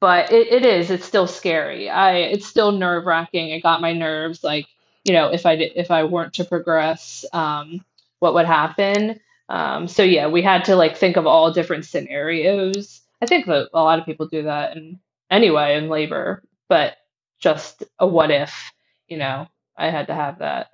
But 0.00 0.32
it, 0.32 0.48
it 0.48 0.64
is, 0.64 0.90
it's 0.90 1.06
still 1.06 1.26
scary. 1.26 1.90
I 1.90 2.16
it's 2.18 2.46
still 2.46 2.72
nerve 2.72 3.06
wracking. 3.06 3.50
It 3.50 3.62
got 3.62 3.80
my 3.80 3.92
nerves 3.92 4.44
like, 4.44 4.66
you 5.04 5.12
know, 5.12 5.32
if 5.32 5.46
I 5.46 5.56
did, 5.56 5.72
if 5.76 5.90
I 5.90 6.04
weren't 6.04 6.34
to 6.34 6.44
progress, 6.44 7.24
um, 7.32 7.84
what 8.20 8.34
would 8.34 8.46
happen. 8.46 9.20
Um, 9.48 9.88
so 9.88 10.02
yeah, 10.02 10.28
we 10.28 10.42
had 10.42 10.64
to 10.64 10.76
like 10.76 10.96
think 10.96 11.16
of 11.16 11.26
all 11.26 11.52
different 11.52 11.86
scenarios. 11.86 13.00
I 13.22 13.26
think 13.26 13.46
that 13.46 13.68
a 13.72 13.82
lot 13.82 13.98
of 13.98 14.06
people 14.06 14.28
do 14.28 14.42
that 14.44 14.76
and 14.76 14.98
anyway 15.30 15.76
in 15.76 15.88
labor, 15.88 16.42
but 16.68 16.96
just 17.38 17.84
a 17.98 18.06
what 18.06 18.30
if, 18.30 18.72
you 19.08 19.16
know, 19.16 19.48
I 19.76 19.90
had 19.90 20.08
to 20.08 20.14
have 20.14 20.40
that. 20.40 20.70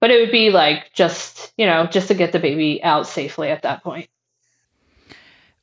But 0.00 0.10
it 0.10 0.20
would 0.20 0.32
be 0.32 0.50
like 0.50 0.92
just, 0.92 1.52
you 1.56 1.66
know, 1.66 1.86
just 1.86 2.08
to 2.08 2.14
get 2.14 2.32
the 2.32 2.38
baby 2.38 2.82
out 2.82 3.06
safely 3.06 3.50
at 3.50 3.62
that 3.62 3.82
point. 3.82 4.08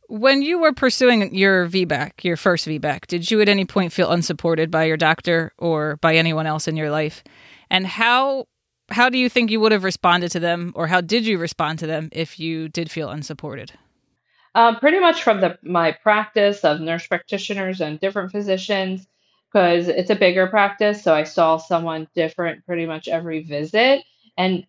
When 0.08 0.42
you 0.42 0.60
were 0.60 0.74
pursuing 0.74 1.34
your 1.34 1.68
VBAC, 1.68 2.24
your 2.24 2.38
first 2.38 2.68
VBAC, 2.68 3.08
did 3.08 3.32
you 3.32 3.40
at 3.40 3.48
any 3.48 3.66
point 3.66 3.94
feel 3.94 4.12
unsupported 4.12 4.70
by 4.70 4.86
your 4.86 4.98
doctor 4.98 5.54
or 5.58 5.98
by 5.98 6.16
anyone 6.16 6.48
else 6.48 6.68
in 6.68 6.76
your 6.76 6.92
life? 6.92 7.24
And 7.70 7.88
how 7.88 8.48
how 8.92 9.10
do 9.10 9.18
you 9.18 9.30
think 9.30 9.50
you 9.50 9.60
would 9.60 9.72
have 9.72 9.84
responded 9.84 10.32
to 10.32 10.40
them, 10.40 10.74
or 10.76 10.88
how 10.88 11.02
did 11.02 11.26
you 11.26 11.38
respond 11.38 11.80
to 11.80 11.88
them 11.88 12.10
if 12.12 12.40
you 12.40 12.70
did 12.70 12.92
feel 12.92 13.10
unsupported? 13.10 13.72
Um, 14.54 14.76
pretty 14.78 15.00
much 15.00 15.24
from 15.24 15.40
the 15.40 15.58
my 15.64 15.94
practice 15.94 16.64
of 16.66 16.82
nurse 16.82 17.08
practitioners 17.08 17.80
and 17.82 18.00
different 18.00 18.32
physicians, 18.32 19.08
because 19.52 19.88
it's 19.88 20.10
a 20.10 20.16
bigger 20.16 20.48
practice. 20.48 21.04
So 21.04 21.14
I 21.14 21.24
saw 21.24 21.58
someone 21.58 22.08
different 22.16 22.66
pretty 22.66 22.86
much 22.86 23.08
every 23.08 23.44
visit, 23.44 24.04
and 24.38 24.66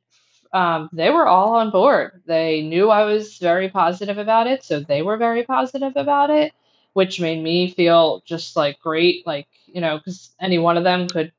um, 0.52 0.88
they 0.92 1.10
were 1.10 1.26
all 1.26 1.54
on 1.54 1.70
board. 1.70 2.22
They 2.26 2.62
knew 2.62 2.90
I 2.90 3.04
was 3.04 3.38
very 3.38 3.68
positive 3.70 4.18
about 4.18 4.46
it, 4.46 4.62
so 4.62 4.80
they 4.80 5.02
were 5.02 5.16
very 5.16 5.42
positive 5.42 5.94
about 5.96 6.30
it, 6.30 6.52
which 6.92 7.20
made 7.20 7.42
me 7.42 7.70
feel 7.70 8.22
just 8.24 8.54
like 8.54 8.78
great, 8.78 9.26
like 9.26 9.48
you 9.66 9.80
know, 9.80 9.98
because 9.98 10.30
any 10.40 10.58
one 10.58 10.76
of 10.76 10.84
them 10.84 11.08
could, 11.08 11.32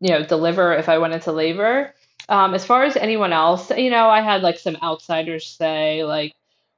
you 0.00 0.10
know, 0.10 0.24
deliver 0.24 0.72
if 0.74 0.88
I 0.88 0.98
went 0.98 1.14
into 1.14 1.32
labor. 1.32 1.94
Um, 2.28 2.54
as 2.54 2.64
far 2.64 2.84
as 2.84 2.96
anyone 2.96 3.32
else, 3.32 3.70
you 3.70 3.90
know, 3.90 4.08
I 4.08 4.20
had 4.20 4.42
like 4.42 4.58
some 4.58 4.76
outsiders 4.82 5.46
say 5.46 6.04
like, 6.04 6.34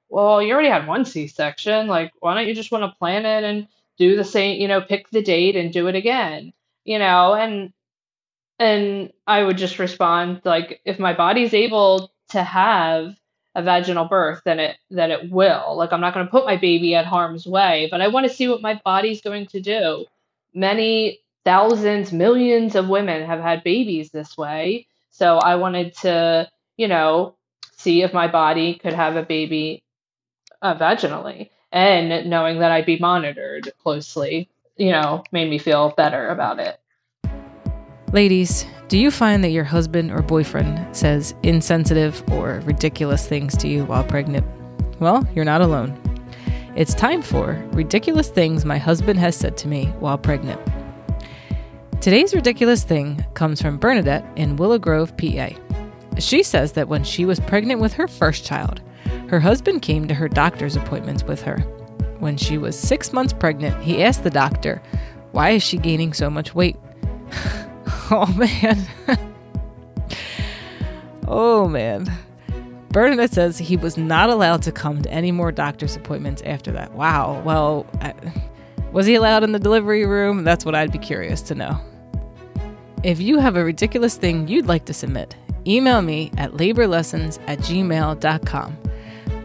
"Well, 0.09 0.43
you 0.43 0.53
already 0.53 0.69
had 0.69 0.87
one 0.87 1.05
C-section. 1.05 1.87
Like, 1.89 2.13
why 2.21 2.35
don't 2.35 2.47
you 2.49 2.55
just 2.55 2.73
want 2.73 2.85
to 2.85 2.99
plan 2.99 3.27
it 3.27 3.45
and 3.45 3.67
do 3.99 4.17
the 4.17 4.25
same? 4.25 4.61
You 4.61 4.69
know, 4.69 4.81
pick 4.81 5.11
the 5.11 5.23
date 5.23 5.57
and 5.57 5.73
do 5.73 5.89
it 5.89 5.95
again." 5.97 6.53
You 6.85 6.99
know, 6.99 7.35
and 7.35 7.73
and 8.59 9.13
I 9.27 9.43
would 9.43 9.59
just 9.59 9.79
respond 9.79 10.43
like, 10.45 10.81
if 10.85 10.99
my 10.99 11.15
body's 11.15 11.55
able 11.55 12.13
to 12.29 12.43
have 12.45 13.17
a 13.55 13.63
vaginal 13.63 14.05
birth, 14.05 14.43
then 14.45 14.61
it 14.61 14.77
then 14.91 15.11
it 15.11 15.31
will. 15.31 15.77
Like, 15.77 15.93
I'm 15.93 16.01
not 16.01 16.15
going 16.15 16.27
to 16.27 16.31
put 16.31 16.47
my 16.47 16.57
baby 16.57 16.95
at 16.95 17.07
harm's 17.07 17.47
way, 17.47 17.89
but 17.91 18.01
I 18.01 18.09
want 18.09 18.29
to 18.29 18.33
see 18.35 18.49
what 18.49 18.63
my 18.63 18.81
body's 18.85 19.23
going 19.23 19.47
to 19.47 19.61
do. 19.61 20.07
Many 20.55 21.21
thousands, 21.45 22.13
millions 22.13 22.75
of 22.77 22.89
women 22.89 23.27
have 23.27 23.41
had 23.41 23.65
babies 23.65 24.11
this 24.11 24.37
way 24.37 24.87
so 25.21 25.37
I 25.37 25.57
wanted 25.57 25.95
to, 25.97 26.49
you 26.79 26.89
know, 26.89 27.37
see 27.77 28.01
if 28.01 28.15
my 28.15 28.27
body 28.27 28.77
could 28.77 28.95
have 28.95 29.17
a 29.17 29.23
baby 29.23 29.83
uh, 30.63 30.75
vaginally. 30.75 31.51
And 31.73 32.31
knowing 32.31 32.59
that 32.61 32.73
I'd 32.73 32.87
be 32.87 32.99
monitored 32.99 33.71
closely, 33.83 34.49
you 34.77 34.91
know, 34.91 35.23
made 35.31 35.51
me 35.51 35.59
feel 35.59 35.93
better 35.95 36.31
about 36.31 36.59
it. 36.59 36.81
Ladies, 38.15 38.65
do 38.89 38.97
you 38.97 39.11
find 39.11 39.45
that 39.45 39.51
your 39.51 39.63
husband 39.63 40.11
or 40.11 40.23
boyfriend 40.23 40.97
says 40.97 41.35
insensitive 41.43 42.25
or 42.33 42.61
ridiculous 42.65 43.29
things 43.29 43.55
to 43.59 43.69
you 43.69 43.85
while 43.85 44.03
pregnant? 44.03 44.47
Well, 45.01 45.29
you're 45.35 45.45
not 45.45 45.61
alone. 45.61 46.01
It's 46.77 46.95
time 46.95 47.21
for 47.21 47.63
Ridiculous 47.73 48.31
Things 48.31 48.65
My 48.65 48.79
Husband 48.79 49.19
Has 49.19 49.37
Said 49.37 49.59
to 49.59 49.69
Me 49.69 49.87
While 49.99 50.17
Pregnant. 50.17 50.61
Today's 52.01 52.35
ridiculous 52.35 52.83
thing 52.83 53.23
comes 53.35 53.61
from 53.61 53.77
Bernadette 53.77 54.25
in 54.35 54.57
Willow 54.57 54.79
Grove, 54.79 55.15
PA. 55.19 55.51
She 56.19 56.43
says 56.43 56.73
that 56.73 56.89
when 56.89 57.05
she 57.05 57.27
was 57.27 57.39
pregnant 57.41 57.79
with 57.79 57.93
her 57.93 58.09
first 58.09 58.43
child, 58.43 58.81
her 59.29 59.39
husband 59.39 59.83
came 59.83 60.09
to 60.09 60.15
her 60.15 60.27
doctor's 60.27 60.77
appointments 60.77 61.25
with 61.25 61.43
her. 61.43 61.59
When 62.19 62.39
she 62.39 62.57
was 62.57 62.75
six 62.75 63.13
months 63.13 63.35
pregnant, 63.35 63.83
he 63.83 64.03
asked 64.03 64.25
the 64.25 64.31
doctor, 64.31 64.81
Why 65.33 65.51
is 65.51 65.63
she 65.63 65.77
gaining 65.77 66.15
so 66.15 66.31
much 66.31 66.55
weight? 66.55 66.79
oh 68.11 68.35
man. 68.35 68.79
oh 71.29 71.69
man. 71.69 72.11
Bernadette 72.93 73.35
says 73.35 73.59
he 73.59 73.77
was 73.77 73.99
not 73.99 74.31
allowed 74.31 74.63
to 74.63 74.73
come 74.73 75.03
to 75.03 75.13
any 75.13 75.33
more 75.33 75.53
doctor's 75.53 75.97
appointments 75.97 76.41
after 76.47 76.73
that. 76.73 76.93
Wow. 76.93 77.43
Well, 77.45 77.85
I, 78.01 78.15
was 78.91 79.05
he 79.05 79.17
allowed 79.17 79.45
in 79.45 79.53
the 79.53 79.59
delivery 79.59 80.07
room? 80.07 80.45
That's 80.45 80.65
what 80.65 80.75
I'd 80.75 80.93
be 80.93 80.99
curious 80.99 81.43
to 81.43 81.55
know. 81.55 81.79
If 83.03 83.19
you 83.19 83.39
have 83.39 83.57
a 83.57 83.65
ridiculous 83.65 84.19
thing 84.19 84.47
you'd 84.47 84.67
like 84.67 84.85
to 84.85 84.93
submit, 84.93 85.35
email 85.67 86.03
me 86.03 86.31
at 86.37 86.53
laborlessons 86.53 87.41
at 87.47 87.59
gmail.com. 87.61 88.77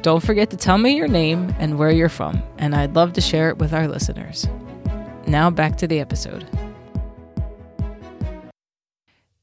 Don't 0.01 0.21
forget 0.21 0.49
to 0.49 0.57
tell 0.57 0.77
me 0.77 0.97
your 0.97 1.07
name 1.07 1.55
and 1.57 1.79
where 1.79 1.89
you're 1.89 2.09
from, 2.09 2.43
and 2.57 2.75
I'd 2.75 2.95
love 2.95 3.13
to 3.13 3.21
share 3.21 3.49
it 3.49 3.57
with 3.57 3.73
our 3.73 3.87
listeners. 3.87 4.45
Now 5.25 5.49
back 5.49 5.77
to 5.77 5.87
the 5.87 6.01
episode. 6.01 6.45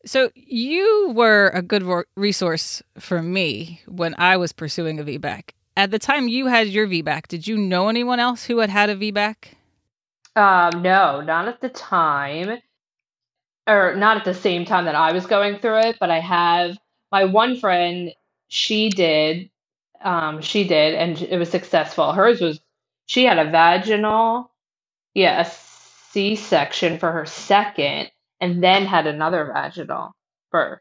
So, 0.04 0.31
you 0.35 1.12
were 1.14 1.49
a 1.54 1.62
good 1.62 1.85
resource 2.14 2.83
for 2.99 3.23
me 3.23 3.81
when 3.87 4.14
I 4.19 4.37
was 4.37 4.52
pursuing 4.52 5.00
a 5.00 5.04
VBAC. 5.04 5.50
At 5.75 5.90
the 5.90 5.99
time 5.99 6.28
you 6.28 6.49
had 6.49 6.69
your 6.69 6.87
VBAC, 6.87 7.28
did 7.28 7.47
you 7.47 7.57
know 7.57 7.88
anyone 7.88 8.21
else 8.21 8.45
who 8.45 8.59
had 8.59 8.69
had 8.69 8.90
a 8.90 8.97
VBAC? 8.97 9.54
Um, 10.37 10.83
no, 10.83 11.23
not 11.23 11.49
at 11.49 11.62
the 11.62 11.71
time 11.71 12.59
or 13.69 13.97
not 13.97 14.19
at 14.19 14.26
the 14.26 14.35
same 14.35 14.66
time 14.66 14.87
that 14.87 14.97
I 14.97 15.12
was 15.12 15.26
going 15.26 15.59
through 15.61 15.81
it, 15.81 15.99
but 16.00 16.11
I 16.11 16.21
have 16.21 16.78
my 17.12 17.26
one 17.26 17.57
friend, 17.59 18.12
she 18.49 18.90
did, 18.90 19.50
um, 20.02 20.42
she 20.42 20.66
did, 20.69 20.95
and 20.95 21.21
it 21.23 21.38
was 21.38 21.50
successful. 21.50 22.12
Hers 22.12 22.40
was, 22.40 22.61
she 23.07 23.25
had 23.25 23.38
a 23.38 23.50
vaginal, 23.50 24.52
yeah, 25.14 25.42
a 25.42 25.47
C 26.12 26.37
section 26.37 26.99
for 26.99 27.12
her 27.12 27.26
second, 27.26 28.11
and 28.40 28.62
then 28.62 28.87
had 28.87 29.07
another 29.07 29.50
vaginal 29.54 30.14
birth. 30.52 30.81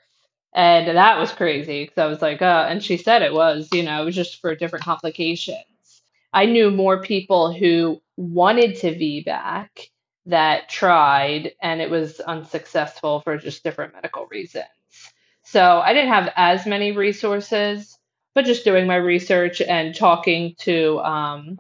And 0.56 0.88
that 0.98 1.20
was 1.20 1.32
crazy 1.32 1.84
because 1.86 1.98
I 2.00 2.08
was 2.08 2.22
like, 2.22 2.42
oh, 2.42 2.68
and 2.70 2.84
she 2.84 2.98
said 2.98 3.22
it 3.22 3.34
was, 3.34 3.70
you 3.74 3.84
know, 3.84 4.02
it 4.02 4.06
was 4.06 4.16
just 4.16 4.42
for 4.42 4.56
different 4.56 4.86
complications. 4.86 5.64
I 6.34 6.46
knew 6.48 6.72
more 6.72 7.02
people 7.02 7.54
who 7.54 8.02
wanted 8.18 8.76
to 8.78 8.94
VBAC 8.94 9.68
that 10.25 10.70
tried 10.70 11.54
and 11.62 11.82
it 11.82 11.90
was 11.90 12.20
unsuccessful 12.20 13.22
for 13.22 13.38
just 13.38 13.63
different 13.63 13.94
medical 13.94 14.28
reasons. 14.28 14.66
So 15.44 15.80
I 15.80 15.94
didn't 15.94 16.12
have 16.12 16.32
as 16.36 16.66
many 16.66 16.92
resources, 16.92 17.98
but 18.34 18.46
just 18.46 18.63
doing 18.63 18.88
my 18.88 18.96
research 18.96 19.62
and 19.62 19.96
talking 19.96 20.56
to 20.60 21.00
um, 21.00 21.60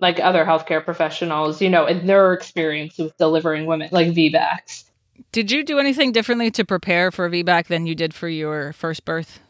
like 0.00 0.18
other 0.18 0.44
healthcare 0.44 0.84
professionals, 0.84 1.60
you 1.60 1.68
know, 1.68 1.86
and 1.86 2.08
their 2.08 2.32
experience 2.32 2.98
with 2.98 3.16
delivering 3.18 3.66
women, 3.66 3.90
like 3.92 4.08
VBACs. 4.08 4.84
Did 5.32 5.52
you 5.52 5.62
do 5.62 5.78
anything 5.78 6.12
differently 6.12 6.50
to 6.52 6.64
prepare 6.64 7.10
for 7.10 7.28
VBAC 7.28 7.66
than 7.66 7.86
you 7.86 7.94
did 7.94 8.14
for 8.14 8.28
your 8.28 8.72
first 8.72 9.04
birth? 9.04 9.40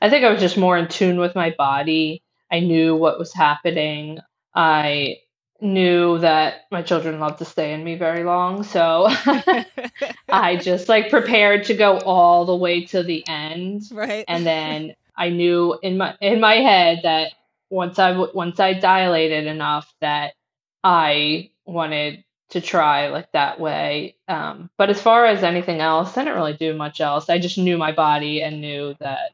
I 0.00 0.08
think 0.08 0.24
I 0.24 0.30
was 0.30 0.40
just 0.40 0.56
more 0.56 0.76
in 0.78 0.88
tune 0.88 1.18
with 1.18 1.34
my 1.34 1.54
body. 1.58 2.22
I 2.50 2.60
knew 2.60 2.94
what 2.94 3.18
was 3.18 3.34
happening. 3.34 4.18
I 4.54 5.18
knew 5.62 6.18
that 6.18 6.66
my 6.72 6.82
children 6.82 7.20
love 7.20 7.38
to 7.38 7.44
stay 7.44 7.72
in 7.72 7.84
me 7.84 7.94
very 7.94 8.24
long 8.24 8.64
so 8.64 9.06
i 10.28 10.56
just 10.60 10.88
like 10.88 11.08
prepared 11.08 11.64
to 11.64 11.74
go 11.74 11.98
all 11.98 12.44
the 12.44 12.56
way 12.56 12.84
to 12.84 13.02
the 13.02 13.26
end. 13.28 13.82
Right. 13.92 14.24
And 14.26 14.44
then 14.44 14.94
i 15.16 15.28
knew 15.28 15.78
in 15.82 15.98
my 15.98 16.16
in 16.20 16.40
my 16.40 16.56
head 16.56 17.00
that 17.04 17.32
once 17.70 17.98
i 17.98 18.10
once 18.34 18.58
i 18.58 18.72
dilated 18.72 19.46
enough 19.46 19.92
that 20.00 20.34
i 20.82 21.50
wanted 21.64 22.24
to 22.50 22.60
try 22.60 23.08
like 23.08 23.32
that 23.32 23.58
way. 23.58 24.16
Um, 24.28 24.68
but 24.76 24.90
as 24.90 25.00
far 25.00 25.24
as 25.24 25.44
anything 25.44 25.80
else 25.80 26.16
i 26.16 26.24
didn't 26.24 26.36
really 26.36 26.56
do 26.56 26.74
much 26.74 27.00
else. 27.00 27.30
I 27.30 27.38
just 27.38 27.56
knew 27.56 27.78
my 27.78 27.92
body 27.92 28.42
and 28.42 28.60
knew 28.60 28.94
that 28.98 29.30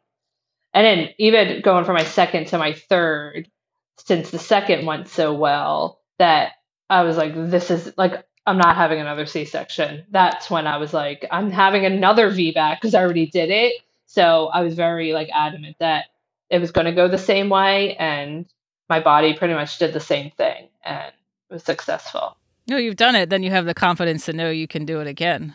and 0.75 0.85
then 0.85 1.09
even 1.19 1.63
going 1.63 1.87
from 1.87 1.95
my 1.95 2.05
second 2.05 2.49
to 2.49 2.59
my 2.59 2.75
third 2.75 3.49
since 3.97 4.31
the 4.31 4.39
second 4.39 4.87
went 4.87 5.09
so 5.09 5.33
well 5.33 5.98
that 6.19 6.53
I 6.91 7.03
was 7.03 7.17
like, 7.17 7.35
this 7.35 7.71
is 7.71 7.93
like, 7.97 8.25
I'm 8.47 8.59
not 8.59 8.77
having 8.77 9.01
another 9.01 9.27
C 9.27 9.45
section. 9.45 10.05
That's 10.11 10.51
when 10.51 10.67
I 10.67 10.79
was 10.79 10.95
like, 10.95 11.27
I'm 11.31 11.51
having 11.51 11.85
another 11.85 12.31
VBAC 12.31 12.77
because 12.77 12.95
I 12.95 13.03
already 13.03 13.27
did 13.27 13.51
it. 13.51 13.75
So 14.07 14.47
I 14.47 14.63
was 14.63 14.75
very 14.75 15.13
like 15.13 15.29
adamant 15.35 15.77
that 15.81 16.07
it 16.49 16.59
was 16.61 16.71
going 16.71 16.87
to 16.87 16.93
go 16.93 17.09
the 17.09 17.19
same 17.19 17.51
way. 17.51 17.95
And 17.97 18.47
my 18.89 19.01
body 19.01 19.35
pretty 19.35 19.55
much 19.55 19.79
did 19.79 19.93
the 19.93 20.01
same 20.01 20.31
thing 20.31 20.69
and 20.83 21.13
was 21.51 21.63
successful. 21.63 22.37
No, 22.69 22.77
you've 22.77 22.97
done 22.97 23.17
it. 23.17 23.31
Then 23.31 23.43
you 23.43 23.51
have 23.51 23.67
the 23.67 23.75
confidence 23.75 24.27
to 24.27 24.33
know 24.33 24.51
you 24.51 24.67
can 24.67 24.85
do 24.85 25.01
it 25.01 25.07
again. 25.07 25.55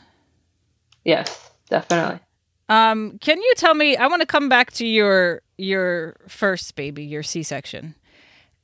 Yes, 1.03 1.51
definitely. 1.69 2.19
Um, 2.69 3.17
can 3.19 3.41
you 3.41 3.53
tell 3.57 3.73
me? 3.73 3.97
I 3.97 4.07
want 4.07 4.21
to 4.21 4.25
come 4.25 4.49
back 4.49 4.71
to 4.73 4.85
your 4.85 5.41
your 5.57 6.15
first 6.27 6.75
baby, 6.75 7.03
your 7.03 7.23
C 7.23 7.43
section. 7.43 7.95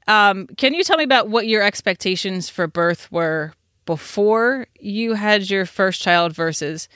Um, 0.10 0.48
can 0.58 0.74
you 0.74 0.84
tell 0.84 0.98
me 0.98 1.04
about 1.04 1.30
what 1.30 1.48
your 1.48 1.62
expectations 1.62 2.50
for 2.50 2.66
birth 2.68 3.12
were 3.12 3.54
before 3.86 4.66
you 4.80 5.13
had 5.13 5.50
your 5.50 5.68
first 5.68 6.01
child 6.01 6.34
versus 6.34 6.89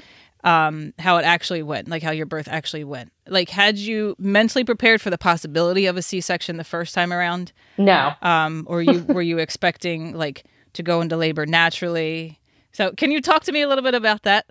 um, 0.44 0.96
how 0.98 1.18
it 1.18 1.24
actually 1.24 1.62
went, 1.62 1.88
like 1.88 2.02
how 2.02 2.10
your 2.10 2.26
birth 2.26 2.48
actually 2.50 2.84
went? 2.84 3.14
Like, 3.28 3.50
had 3.50 3.78
you 3.78 4.16
mentally 4.18 4.64
prepared 4.64 5.00
for 5.00 5.12
the 5.12 5.18
possibility 5.18 5.86
of 5.86 5.96
a 5.96 6.02
C 6.02 6.22
section 6.22 6.58
the 6.58 6.64
first 6.64 6.96
time 6.96 7.14
around? 7.14 7.54
No. 7.78 8.14
Um, 8.24 8.66
or 8.68 8.82
you 8.82 9.04
were 9.08 9.22
you 9.22 9.38
expecting 9.38 10.16
like 10.16 10.46
to 10.74 10.82
go 10.82 11.00
into 11.00 11.16
labor 11.16 11.46
naturally? 11.46 12.40
So, 12.72 12.94
can 12.94 13.12
you 13.12 13.22
talk 13.22 13.44
to 13.44 13.52
me 13.52 13.62
a 13.62 13.68
little 13.68 13.84
bit 13.84 13.94
about 13.94 14.24
that? 14.24 14.48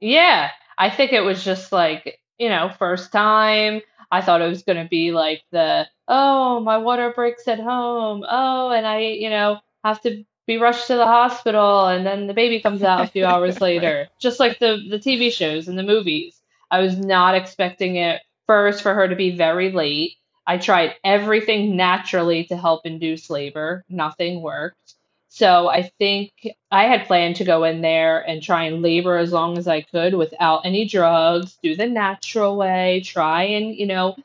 Yeah, 0.00 0.50
I 0.76 0.90
think 0.90 1.12
it 1.12 1.20
was 1.20 1.44
just 1.44 1.70
like, 1.70 2.18
you 2.40 2.48
know, 2.48 2.72
first 2.76 3.12
time. 3.12 3.82
I 4.10 4.22
thought 4.22 4.42
it 4.42 4.48
was 4.48 4.62
going 4.62 4.82
to 4.82 4.88
be 4.88 5.12
like 5.12 5.42
the, 5.52 5.86
oh, 6.08 6.60
my 6.60 6.78
water 6.78 7.12
breaks 7.14 7.46
at 7.48 7.60
home. 7.60 8.24
Oh, 8.28 8.70
and 8.70 8.86
I, 8.86 8.98
you 9.00 9.30
know, 9.30 9.60
have 9.84 10.00
to 10.02 10.24
be 10.46 10.58
rushed 10.58 10.88
to 10.88 10.96
the 10.96 11.06
hospital 11.06 11.86
and 11.86 12.04
then 12.04 12.26
the 12.26 12.34
baby 12.34 12.60
comes 12.60 12.82
out 12.82 13.04
a 13.04 13.10
few 13.10 13.24
hours 13.32 13.60
later. 13.60 14.08
Just 14.20 14.40
like 14.40 14.58
the 14.58 14.84
the 14.90 14.98
TV 14.98 15.32
shows 15.32 15.68
and 15.68 15.78
the 15.78 15.84
movies. 15.84 16.40
I 16.70 16.80
was 16.80 16.98
not 16.98 17.34
expecting 17.34 17.96
it 17.96 18.20
first 18.46 18.82
for 18.82 18.94
her 18.94 19.08
to 19.08 19.16
be 19.16 19.36
very 19.36 19.70
late. 19.70 20.14
I 20.46 20.58
tried 20.58 20.96
everything 21.04 21.76
naturally 21.76 22.44
to 22.44 22.56
help 22.56 22.84
induce 22.84 23.30
labor. 23.30 23.84
Nothing 23.88 24.42
worked. 24.42 24.94
So 25.30 25.68
I 25.68 25.84
think 25.98 26.32
I 26.72 26.84
had 26.84 27.06
planned 27.06 27.36
to 27.36 27.44
go 27.44 27.64
in 27.64 27.82
there 27.82 28.20
and 28.20 28.42
try 28.42 28.64
and 28.64 28.82
labor 28.82 29.16
as 29.18 29.32
long 29.32 29.58
as 29.58 29.68
I 29.68 29.82
could 29.82 30.14
without 30.14 30.66
any 30.66 30.86
drugs, 30.86 31.58
do 31.62 31.76
the 31.76 31.86
natural 31.88 32.56
way, 32.56 33.02
try 33.04 33.44
and, 33.44 33.74
you 33.74 33.86
know, 33.86 34.16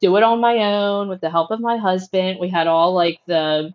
do 0.00 0.16
it 0.16 0.22
on 0.24 0.40
my 0.40 0.58
own 0.74 1.08
with 1.08 1.20
the 1.20 1.30
help 1.30 1.50
of 1.50 1.60
my 1.60 1.78
husband. 1.78 2.38
We 2.40 2.48
had 2.50 2.68
all 2.68 2.94
like 2.94 3.20
the 3.26 3.74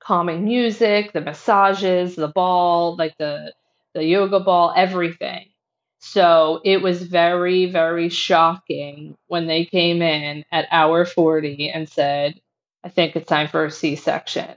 calming 0.00 0.44
music, 0.44 1.12
the 1.12 1.20
massages, 1.20 2.16
the 2.16 2.28
ball, 2.28 2.96
like 2.96 3.16
the 3.18 3.54
the 3.94 4.04
yoga 4.04 4.40
ball, 4.40 4.72
everything. 4.76 5.46
So 6.00 6.60
it 6.64 6.82
was 6.82 7.02
very, 7.02 7.66
very 7.66 8.08
shocking 8.10 9.16
when 9.28 9.46
they 9.46 9.64
came 9.66 10.02
in 10.02 10.44
at 10.52 10.68
hour 10.70 11.04
40 11.04 11.70
and 11.70 11.88
said, 11.88 12.40
I 12.84 12.88
think 12.90 13.16
it's 13.16 13.28
time 13.28 13.48
for 13.48 13.64
a 13.66 13.70
C 13.70 13.96
section. 13.96 14.48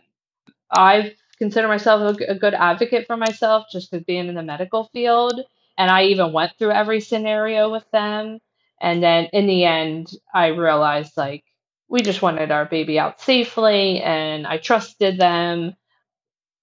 I 0.72 1.16
consider 1.42 1.68
myself 1.68 2.20
a, 2.20 2.36
good 2.36 2.54
advocate 2.54 3.08
for 3.08 3.18
myself 3.18 3.66
just 3.72 3.90
because 3.90 4.06
being 4.06 4.28
in 4.28 4.36
the 4.36 4.44
medical 4.44 4.84
field. 4.94 5.42
And 5.76 5.90
I 5.90 6.04
even 6.04 6.34
went 6.34 6.52
through 6.60 6.70
every 6.70 7.02
scenario 7.02 7.72
with 7.72 7.90
them. 7.92 8.38
And 8.80 9.02
then 9.02 9.26
in 9.34 9.48
the 9.48 9.66
end, 9.66 10.12
I 10.32 10.48
realized 10.50 11.18
like 11.18 11.44
we 11.90 12.02
just 12.02 12.22
wanted 12.22 12.52
our 12.52 12.66
baby 12.66 13.00
out 13.00 13.20
safely 13.20 14.00
and 14.04 14.46
I 14.46 14.60
trusted 14.60 15.18
them. 15.18 15.76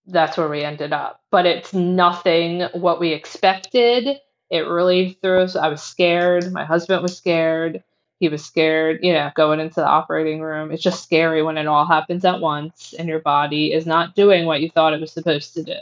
That's 0.07 0.37
where 0.39 0.49
we 0.49 0.63
ended 0.63 0.93
up. 0.93 1.23
But 1.33 1.45
it's 1.45 1.75
nothing 1.75 2.63
what 2.73 3.01
we 3.01 3.13
expected. 3.13 4.07
It 4.49 4.61
really 4.61 5.19
threw 5.21 5.41
us. 5.41 5.57
I 5.57 5.67
was 5.71 5.83
scared. 5.83 6.53
My 6.53 6.65
husband 6.65 7.03
was 7.03 7.17
scared 7.17 7.83
he 8.19 8.29
was 8.29 8.45
scared, 8.45 8.99
you 9.03 9.13
know, 9.13 9.31
going 9.37 9.61
into 9.61 9.77
the 9.77 9.87
operating 9.87 10.41
room. 10.41 10.73
It's 10.73 10.83
just 10.83 11.03
scary 11.03 11.43
when 11.43 11.57
it 11.57 11.67
all 11.67 11.87
happens 11.87 12.25
at 12.25 12.41
once 12.41 12.95
and 12.99 13.09
your 13.09 13.21
body 13.21 13.73
is 13.73 13.87
not 13.87 14.17
doing 14.17 14.45
what 14.45 14.61
you 14.61 14.71
thought 14.71 14.93
it 14.93 15.01
was 15.01 15.13
supposed 15.13 15.55
to 15.55 15.63
do. 15.63 15.79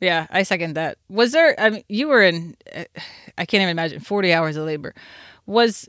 Yeah, 0.00 0.26
I 0.30 0.44
second 0.44 0.74
that. 0.74 0.96
Was 1.08 1.32
there, 1.32 1.58
I 1.60 1.70
mean, 1.70 1.84
you 1.88 2.08
were 2.08 2.22
in, 2.22 2.56
I 3.36 3.44
can't 3.44 3.60
even 3.62 3.68
imagine, 3.68 4.00
40 4.00 4.32
hours 4.32 4.56
of 4.56 4.64
labor. 4.64 4.94
Was, 5.44 5.88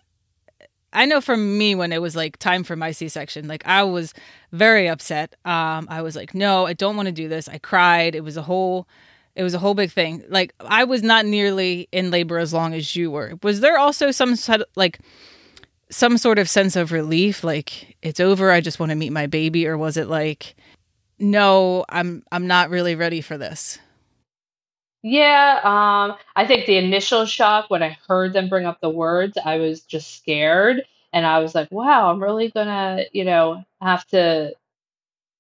I 0.92 1.06
know 1.06 1.22
for 1.22 1.38
me 1.38 1.76
when 1.76 1.94
it 1.94 2.02
was 2.02 2.16
like 2.16 2.38
time 2.38 2.64
for 2.64 2.76
my 2.76 2.92
C 2.92 3.08
section, 3.08 3.48
like 3.48 3.66
I 3.66 3.84
was 3.84 4.14
very 4.52 4.90
upset. 4.90 5.36
Um, 5.46 5.88
I 5.90 6.02
was 6.02 6.16
like, 6.16 6.34
no, 6.34 6.66
I 6.66 6.74
don't 6.74 6.98
want 6.98 7.06
to 7.06 7.14
do 7.14 7.30
this. 7.30 7.48
I 7.48 7.58
cried. 7.60 8.16
It 8.16 8.24
was 8.24 8.36
a 8.36 8.42
whole, 8.42 8.88
it 9.36 9.44
was 9.44 9.54
a 9.54 9.60
whole 9.60 9.76
big 9.76 9.92
thing. 9.92 10.24
Like 10.28 10.54
I 10.60 10.84
was 10.84 11.04
not 11.04 11.26
nearly 11.26 11.88
in 11.94 12.12
labor 12.12 12.40
as 12.40 12.52
long 12.52 12.74
as 12.74 12.96
you 12.98 13.12
were. 13.12 13.36
Was 13.44 13.62
there 13.62 13.78
also 13.78 14.12
some 14.12 14.36
sort 14.36 14.62
of 14.62 14.68
like, 14.76 15.00
some 15.92 16.18
sort 16.18 16.40
of 16.40 16.50
sense 16.50 16.76
of 16.76 16.92
relief 16.92 17.44
like 17.44 17.98
it's 18.02 18.20
over 18.20 18.52
i 18.52 18.62
just 18.62 18.80
want 18.80 18.92
to 18.92 18.96
meet 18.96 19.12
my 19.12 19.28
baby 19.28 19.68
or 19.68 19.78
was 19.78 19.98
it 19.98 20.08
like 20.08 20.56
no 21.20 21.86
i'm 21.90 22.24
i'm 22.32 22.48
not 22.48 22.70
really 22.70 22.96
ready 22.96 23.22
for 23.22 23.38
this 23.38 23.80
yeah 25.04 25.60
um 25.64 26.18
i 26.36 26.46
think 26.46 26.66
the 26.66 26.78
initial 26.78 27.26
shock 27.26 27.70
when 27.70 27.84
i 27.84 27.98
heard 28.08 28.34
them 28.34 28.50
bring 28.50 28.66
up 28.66 28.82
the 28.82 28.90
words 28.90 29.38
i 29.46 29.58
was 29.58 29.82
just 29.82 30.16
scared 30.18 30.84
and 31.14 31.26
i 31.26 31.40
was 31.40 31.56
like 31.56 31.72
wow 31.72 32.12
i'm 32.12 32.22
really 32.22 32.50
gonna 32.52 33.04
you 33.14 33.26
know 33.26 33.64
have 33.82 34.06
to 34.08 34.54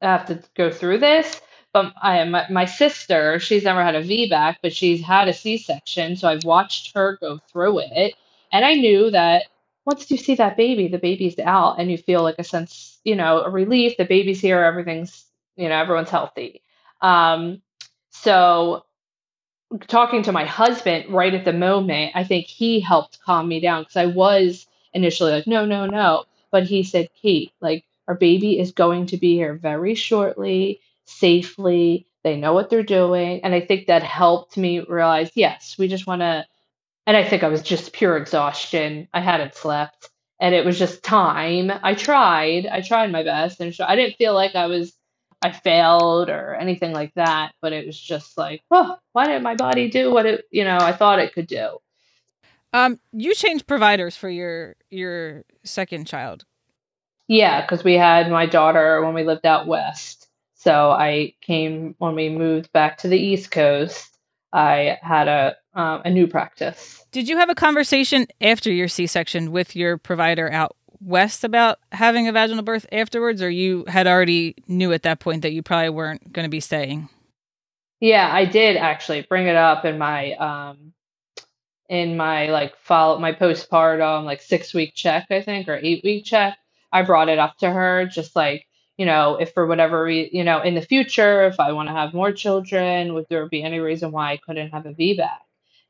have 0.01 0.25
to 0.27 0.41
go 0.55 0.71
through 0.71 0.97
this 0.99 1.41
but 1.73 1.93
I, 2.01 2.23
my, 2.23 2.47
my 2.49 2.65
sister, 2.65 3.39
she's 3.39 3.63
never 3.63 3.83
had 3.83 3.95
a 3.95 4.03
VBAC, 4.03 4.57
but 4.61 4.73
she's 4.73 5.03
had 5.03 5.27
a 5.27 5.33
C 5.33 5.57
section. 5.57 6.15
So 6.15 6.27
I've 6.27 6.43
watched 6.43 6.95
her 6.95 7.17
go 7.21 7.39
through 7.51 7.79
it. 7.79 8.15
And 8.51 8.65
I 8.65 8.73
knew 8.73 9.11
that 9.11 9.43
once 9.89 10.11
you 10.11 10.17
see 10.17 10.35
that 10.35 10.55
baby, 10.55 10.87
the 10.87 10.99
baby's 10.99 11.39
out 11.39 11.79
and 11.79 11.89
you 11.89 11.97
feel 11.97 12.21
like 12.21 12.35
a 12.37 12.43
sense, 12.43 12.99
you 13.03 13.15
know, 13.15 13.41
a 13.41 13.49
relief, 13.49 13.97
the 13.97 14.05
baby's 14.05 14.39
here, 14.39 14.63
everything's, 14.63 15.25
you 15.55 15.67
know, 15.67 15.75
everyone's 15.75 16.11
healthy. 16.11 16.61
Um, 17.01 17.63
so 18.11 18.85
talking 19.87 20.21
to 20.23 20.31
my 20.31 20.45
husband 20.45 21.09
right 21.09 21.33
at 21.33 21.43
the 21.43 21.53
moment, 21.53 22.11
I 22.13 22.23
think 22.23 22.45
he 22.45 22.79
helped 22.79 23.19
calm 23.25 23.47
me 23.47 23.59
down 23.61 23.81
because 23.81 23.97
I 23.97 24.05
was 24.05 24.67
initially 24.93 25.31
like, 25.31 25.47
no, 25.47 25.65
no, 25.65 25.87
no. 25.87 26.25
But 26.51 26.65
he 26.65 26.83
said, 26.83 27.09
Kate, 27.19 27.51
like 27.59 27.83
our 28.07 28.15
baby 28.15 28.59
is 28.59 28.71
going 28.71 29.07
to 29.07 29.17
be 29.17 29.33
here 29.33 29.55
very 29.55 29.95
shortly, 29.95 30.81
safely. 31.05 32.05
They 32.23 32.37
know 32.37 32.53
what 32.53 32.69
they're 32.69 32.83
doing. 32.83 33.43
And 33.43 33.55
I 33.55 33.61
think 33.61 33.87
that 33.87 34.03
helped 34.03 34.55
me 34.55 34.81
realize, 34.81 35.31
yes, 35.33 35.77
we 35.79 35.87
just 35.87 36.05
want 36.05 36.21
to 36.21 36.45
and 37.09 37.17
I 37.17 37.23
think 37.27 37.41
I 37.41 37.47
was 37.47 37.63
just 37.63 37.91
pure 37.91 38.17
exhaustion. 38.17 39.07
I 39.15 39.19
hadn't 39.19 39.55
slept, 39.55 40.11
and 40.39 40.53
it 40.53 40.63
was 40.63 40.77
just 40.77 41.01
time. 41.01 41.71
I 41.81 41.95
tried, 41.95 42.67
I 42.67 42.81
tried 42.81 43.11
my 43.11 43.23
best, 43.23 43.59
and 43.59 43.75
I 43.79 43.95
didn't 43.95 44.17
feel 44.17 44.35
like 44.35 44.53
I 44.53 44.67
was, 44.67 44.93
I 45.41 45.51
failed 45.51 46.29
or 46.29 46.53
anything 46.53 46.93
like 46.93 47.11
that. 47.15 47.53
But 47.63 47.73
it 47.73 47.87
was 47.87 47.99
just 47.99 48.37
like, 48.37 48.61
oh, 48.69 48.95
why 49.13 49.25
didn't 49.25 49.41
my 49.41 49.55
body 49.55 49.89
do 49.89 50.13
what 50.13 50.27
it, 50.27 50.45
you 50.51 50.63
know, 50.63 50.77
I 50.79 50.93
thought 50.93 51.17
it 51.17 51.33
could 51.33 51.47
do? 51.47 51.79
Um, 52.73 52.99
you 53.11 53.33
changed 53.33 53.65
providers 53.65 54.15
for 54.15 54.29
your 54.29 54.75
your 54.91 55.45
second 55.63 56.05
child. 56.05 56.45
Yeah, 57.27 57.61
because 57.61 57.83
we 57.83 57.95
had 57.95 58.29
my 58.29 58.45
daughter 58.45 59.03
when 59.03 59.15
we 59.15 59.23
lived 59.23 59.47
out 59.47 59.65
west. 59.65 60.27
So 60.53 60.91
I 60.91 61.33
came 61.41 61.95
when 61.97 62.13
we 62.13 62.29
moved 62.29 62.71
back 62.71 62.99
to 62.99 63.07
the 63.07 63.17
East 63.17 63.49
Coast. 63.49 64.15
I 64.53 64.99
had 65.01 65.27
a 65.27 65.55
um, 65.73 66.01
a 66.05 66.09
new 66.09 66.27
practice. 66.27 67.05
Did 67.11 67.27
you 67.27 67.37
have 67.37 67.49
a 67.49 67.55
conversation 67.55 68.27
after 68.41 68.71
your 68.71 68.87
C 68.87 69.07
section 69.07 69.51
with 69.51 69.75
your 69.75 69.97
provider 69.97 70.51
out 70.51 70.75
west 71.01 71.43
about 71.43 71.79
having 71.91 72.27
a 72.27 72.31
vaginal 72.31 72.63
birth 72.63 72.85
afterwards, 72.91 73.41
or 73.41 73.49
you 73.49 73.85
had 73.87 74.07
already 74.07 74.55
knew 74.67 74.91
at 74.91 75.03
that 75.03 75.19
point 75.19 75.41
that 75.43 75.53
you 75.53 75.63
probably 75.63 75.89
weren't 75.89 76.31
going 76.31 76.45
to 76.45 76.49
be 76.49 76.59
staying? 76.59 77.09
Yeah, 77.99 78.29
I 78.31 78.45
did 78.45 78.77
actually 78.77 79.21
bring 79.21 79.47
it 79.47 79.55
up 79.55 79.85
in 79.85 79.97
my 79.97 80.33
um 80.33 80.93
in 81.89 82.15
my 82.15 82.47
like 82.47 82.75
follow 82.83 83.17
my 83.19 83.33
postpartum 83.33 84.23
like 84.23 84.41
six 84.41 84.73
week 84.75 84.93
check 84.93 85.25
I 85.31 85.41
think 85.41 85.67
or 85.67 85.79
eight 85.81 86.03
week 86.03 86.25
check. 86.25 86.57
I 86.91 87.03
brought 87.03 87.29
it 87.29 87.39
up 87.39 87.57
to 87.57 87.69
her 87.69 88.05
just 88.05 88.35
like 88.35 88.65
you 88.97 89.05
know, 89.05 89.37
if 89.37 89.53
for 89.53 89.65
whatever 89.65 90.03
reason, 90.03 90.35
you 90.35 90.43
know, 90.43 90.61
in 90.61 90.75
the 90.75 90.81
future, 90.81 91.45
if 91.45 91.57
I 91.57 91.71
want 91.71 91.87
to 91.87 91.93
have 91.93 92.13
more 92.13 92.33
children, 92.33 93.13
would 93.13 93.27
there 93.29 93.47
be 93.47 93.63
any 93.63 93.79
reason 93.79 94.11
why 94.11 94.33
I 94.33 94.37
couldn't 94.37 94.71
have 94.71 94.85
a 94.85 94.91
VBAC? 94.91 95.37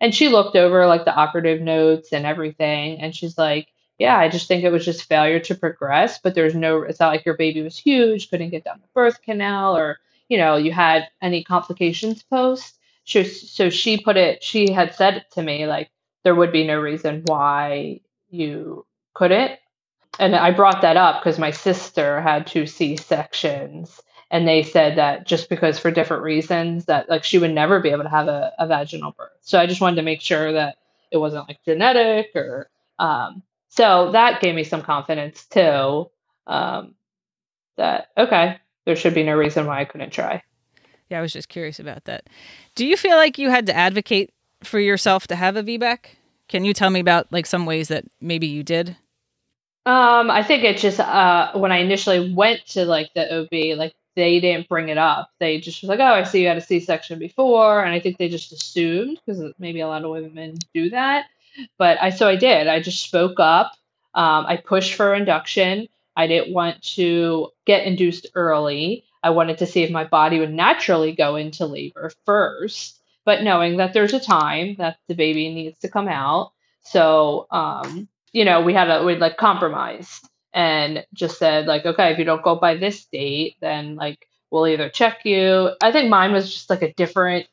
And 0.02 0.16
she 0.16 0.30
looked 0.30 0.56
over 0.56 0.88
like 0.88 1.06
the 1.06 1.16
operative 1.16 1.62
notes 1.62 2.14
and 2.14 2.26
everything, 2.26 3.02
and 3.02 3.16
she's 3.16 3.38
like, 3.38 3.68
"Yeah, 3.98 4.18
I 4.18 4.30
just 4.30 4.48
think 4.48 4.64
it 4.64 4.72
was 4.72 4.86
just 4.86 5.06
failure 5.08 5.40
to 5.42 5.56
progress, 5.56 6.20
but 6.20 6.36
there's 6.36 6.56
no. 6.56 6.82
It's 6.84 7.00
not 7.00 7.10
like 7.10 7.26
your 7.26 7.38
baby 7.38 7.62
was 7.62 7.78
huge, 7.78 8.30
couldn't 8.30 8.52
get 8.52 8.64
down 8.64 8.80
the 8.82 8.88
birth 8.94 9.22
canal, 9.22 9.78
or 9.78 10.00
you 10.30 10.38
know, 10.38 10.56
you 10.58 10.72
had 10.72 11.08
any 11.22 11.44
complications 11.44 12.24
post." 12.24 12.78
She, 13.06 13.24
so 13.24 13.70
she 13.72 13.98
put 13.98 14.18
it. 14.18 14.44
She 14.44 14.72
had 14.72 14.94
said 14.96 15.16
it 15.18 15.32
to 15.32 15.42
me 15.42 15.66
like 15.68 15.90
there 16.24 16.36
would 16.36 16.52
be 16.52 16.68
no 16.68 16.80
reason 16.80 17.24
why 17.28 18.02
you 18.30 18.86
couldn't 19.16 19.60
and 20.20 20.36
I 20.36 20.52
brought 20.52 20.82
that 20.82 20.98
up 20.98 21.22
because 21.22 21.40
my 21.40 21.52
sister 21.52 22.22
had 22.22 22.48
two 22.48 22.66
C 22.66 22.98
sections, 22.98 24.02
and 24.32 24.48
they 24.48 24.64
said 24.64 24.98
that 24.98 25.26
just 25.26 25.50
because 25.50 25.80
for 25.80 25.92
different 25.92 26.24
reasons 26.24 26.86
that 26.86 27.10
like 27.10 27.24
she 27.24 27.38
would 27.38 27.52
never 27.52 27.80
be 27.80 27.90
able 27.90 28.04
to 28.04 28.10
have 28.10 28.28
a, 28.28 28.54
a 28.60 28.68
vaginal 28.68 29.12
birth. 29.12 29.32
So 29.42 29.60
I 29.60 29.66
just 29.66 29.82
wanted 29.82 29.98
to 29.98 30.02
make 30.04 30.22
sure 30.22 30.54
that 30.54 30.78
it 31.12 31.18
wasn't 31.18 31.48
like 31.48 31.64
genetic 31.66 32.36
or 32.36 32.70
um, 33.00 33.42
so 33.70 34.12
that 34.12 34.42
gave 34.42 34.56
me 34.56 34.64
some 34.64 34.82
confidence 34.82 35.46
too. 35.46 36.10
Um, 36.48 36.96
that 37.78 38.10
okay, 38.18 38.58
there 38.86 38.96
should 38.96 39.14
be 39.14 39.24
no 39.24 39.36
reason 39.36 39.66
why 39.66 39.82
I 39.82 39.86
couldn't 39.86 40.12
try. 40.12 40.44
Yeah, 41.10 41.20
I 41.20 41.22
was 41.22 41.34
just 41.34 41.50
curious 41.50 41.80
about 41.80 42.06
that. 42.06 42.28
Do 42.76 42.86
you 42.86 42.98
feel 42.98 43.16
like 43.16 43.38
you 43.38 43.50
had 43.50 43.66
to 43.68 43.76
advocate 43.76 44.32
for 44.64 44.80
yourself 44.80 45.26
to 45.28 45.36
have 45.36 45.56
a 45.56 45.64
VBAC? 45.64 45.98
Can 46.48 46.66
you 46.66 46.74
tell 46.74 46.90
me 46.90 47.00
about 47.00 47.32
like 47.32 47.46
some 47.46 47.66
ways 47.66 47.88
that 47.88 48.06
maybe 48.20 48.48
you 48.48 48.64
did? 48.64 48.96
Um, 49.86 50.30
I 50.30 50.44
think 50.44 50.64
it 50.64 50.78
just 50.78 51.00
uh 51.00 51.54
when 51.54 51.72
I 51.72 51.78
initially 51.78 52.34
went 52.34 52.66
to 52.68 52.86
like 52.86 53.14
the 53.16 53.42
OB, 53.42 53.78
like 53.78 53.94
they 54.20 54.40
didn't 54.42 54.68
bring 54.68 54.90
it 54.90 54.98
up. 54.98 55.32
They 55.40 55.60
just 55.60 55.82
was 55.82 55.90
like, 55.90 56.00
"Oh, 56.00 56.04
I 56.04 56.24
see 56.24 56.42
you 56.42 56.48
had 56.48 56.58
a 56.58 56.62
C-section 56.62 57.20
before," 57.20 57.84
and 57.84 57.94
I 57.94 58.00
think 58.00 58.18
they 58.18 58.28
just 58.28 58.52
assumed 58.52 59.20
because 59.26 59.42
maybe 59.58 59.80
a 59.80 59.88
lot 59.88 60.04
of 60.04 60.12
women 60.12 60.58
do 60.74 60.90
that. 60.90 61.26
But 61.78 62.02
I 62.02 62.10
so 62.10 62.28
I 62.28 62.36
did. 62.36 62.68
I 62.68 62.82
just 62.82 63.02
spoke 63.02 63.40
up. 63.40 63.72
Um, 64.14 64.46
I 64.46 64.58
pushed 64.58 64.96
for 64.96 65.14
induction. 65.16 65.88
I 66.16 66.28
didn't 66.28 66.54
want 66.54 66.82
to 66.96 67.50
get 67.66 67.86
induced 67.86 68.28
early. 68.36 69.06
I 69.24 69.30
wanted 69.30 69.58
to 69.60 69.66
see 69.66 69.84
if 69.84 69.92
my 69.92 70.04
body 70.04 70.40
would 70.40 70.54
naturally 70.54 71.14
go 71.14 71.36
into 71.36 71.66
labor 71.66 72.12
first, 72.26 73.00
but 73.26 73.44
knowing 73.44 73.78
that 73.78 73.94
there's 73.94 74.14
a 74.14 74.20
time 74.20 74.76
that 74.80 74.98
the 75.08 75.16
baby 75.16 75.54
needs 75.54 75.80
to 75.80 75.90
come 75.90 76.08
out. 76.08 76.52
So, 76.84 77.48
um, 77.52 78.08
you 78.34 78.46
know, 78.46 78.62
we 78.62 78.74
had 78.74 78.90
a 78.90 79.04
we 79.04 79.16
like 79.16 79.38
compromised 79.38 80.28
and 80.54 81.06
just 81.14 81.38
said 81.38 81.66
like, 81.66 81.86
okay, 81.86 82.12
if 82.12 82.20
you 82.20 82.26
don't 82.26 82.44
go 82.44 82.56
by 82.56 82.76
this 82.76 83.06
date, 83.06 83.56
then 83.62 83.96
like 83.96 84.28
we'll 84.52 84.68
either 84.68 84.90
check 84.90 85.26
you. 85.26 85.72
I 85.82 85.92
think 85.92 86.10
mine 86.10 86.32
was 86.32 86.52
just 86.52 86.70
like 86.70 86.82
a 86.82 86.94
different 86.94 87.48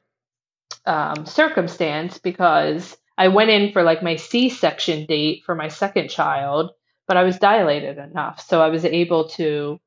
um, 0.86 1.26
circumstance 1.26 2.18
because 2.18 2.96
I 3.18 3.28
went 3.28 3.50
in 3.50 3.72
for 3.72 3.82
like 3.82 4.02
my 4.02 4.16
C-section 4.16 5.06
date 5.06 5.42
for 5.44 5.54
my 5.54 5.68
second 5.68 6.08
child, 6.08 6.70
but 7.06 7.16
I 7.16 7.22
was 7.22 7.38
dilated 7.38 7.98
enough, 7.98 8.40
so 8.40 8.60
I 8.62 8.68
was 8.68 8.84
able 8.84 9.28
to, 9.30 9.80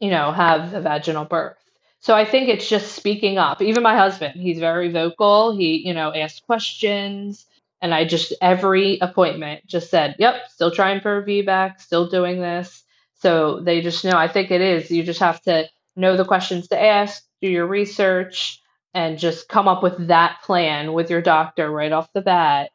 you 0.00 0.10
know, 0.10 0.32
have 0.32 0.74
a 0.74 0.80
vaginal 0.80 1.24
birth. 1.24 1.58
So 2.00 2.14
I 2.14 2.24
think 2.24 2.48
it's 2.48 2.68
just 2.68 2.92
speaking 2.92 3.38
up. 3.38 3.62
Even 3.62 3.82
my 3.82 3.96
husband, 3.96 4.40
he's 4.40 4.58
very 4.58 4.92
vocal. 4.92 5.56
He, 5.56 5.86
you 5.86 5.94
know, 5.94 6.12
asks 6.14 6.40
questions. 6.40 7.46
And 7.82 7.94
I 7.94 8.04
just, 8.04 8.32
every 8.40 8.98
appointment 9.00 9.66
just 9.66 9.90
said, 9.90 10.16
yep, 10.18 10.48
still 10.48 10.70
trying 10.70 11.00
for 11.00 11.18
a 11.18 11.22
VBAC, 11.22 11.80
still 11.80 12.08
doing 12.08 12.40
this. 12.40 12.82
So 13.20 13.60
they 13.60 13.82
just 13.82 14.04
know, 14.04 14.16
I 14.16 14.28
think 14.28 14.50
it 14.50 14.60
is. 14.60 14.90
You 14.90 15.02
just 15.02 15.20
have 15.20 15.40
to 15.42 15.68
know 15.94 16.16
the 16.16 16.24
questions 16.24 16.68
to 16.68 16.80
ask, 16.80 17.22
do 17.40 17.48
your 17.48 17.66
research, 17.66 18.62
and 18.94 19.18
just 19.18 19.48
come 19.48 19.68
up 19.68 19.82
with 19.82 20.08
that 20.08 20.38
plan 20.42 20.92
with 20.94 21.10
your 21.10 21.20
doctor 21.20 21.70
right 21.70 21.92
off 21.92 22.12
the 22.12 22.22
bat. 22.22 22.70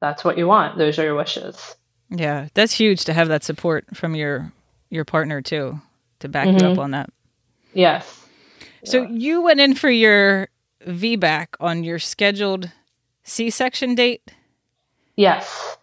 That's 0.00 0.24
what 0.24 0.38
you 0.38 0.46
want. 0.46 0.78
Those 0.78 0.98
are 0.98 1.04
your 1.04 1.14
wishes. 1.14 1.76
Yeah, 2.10 2.48
that's 2.54 2.72
huge 2.72 3.04
to 3.04 3.12
have 3.12 3.28
that 3.28 3.44
support 3.44 3.84
from 3.94 4.14
your 4.14 4.52
your 4.90 5.04
partner 5.04 5.42
too 5.42 5.78
to 6.20 6.28
back 6.28 6.48
mm-hmm. 6.48 6.58
you 6.58 6.66
up 6.66 6.72
mm-hmm. 6.72 6.80
on 6.80 6.90
that. 6.92 7.10
Yes. 7.74 8.26
So 8.84 9.02
yeah. 9.02 9.08
you 9.10 9.42
went 9.42 9.60
in 9.60 9.74
for 9.74 9.90
your 9.90 10.48
VBAC 10.86 11.48
on 11.60 11.84
your 11.84 11.98
scheduled 11.98 12.70
C-section 13.28 13.94
date? 13.94 14.32
Yes. 15.16 15.76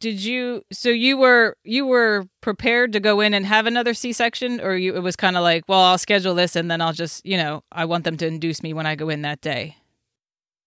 Did 0.00 0.22
you 0.22 0.64
so 0.70 0.90
you 0.90 1.16
were 1.16 1.56
you 1.64 1.86
were 1.86 2.28
prepared 2.40 2.92
to 2.92 3.00
go 3.00 3.20
in 3.20 3.34
and 3.34 3.44
have 3.46 3.66
another 3.66 3.94
C-section 3.94 4.60
or 4.60 4.76
you 4.76 4.94
it 4.94 5.00
was 5.00 5.16
kind 5.16 5.36
of 5.36 5.42
like, 5.42 5.64
well, 5.68 5.80
I'll 5.80 5.98
schedule 5.98 6.34
this 6.34 6.54
and 6.54 6.70
then 6.70 6.80
I'll 6.80 6.92
just, 6.92 7.24
you 7.26 7.36
know, 7.36 7.64
I 7.72 7.84
want 7.84 8.04
them 8.04 8.16
to 8.18 8.26
induce 8.26 8.62
me 8.62 8.72
when 8.72 8.86
I 8.86 8.94
go 8.94 9.08
in 9.08 9.22
that 9.22 9.40
day. 9.40 9.76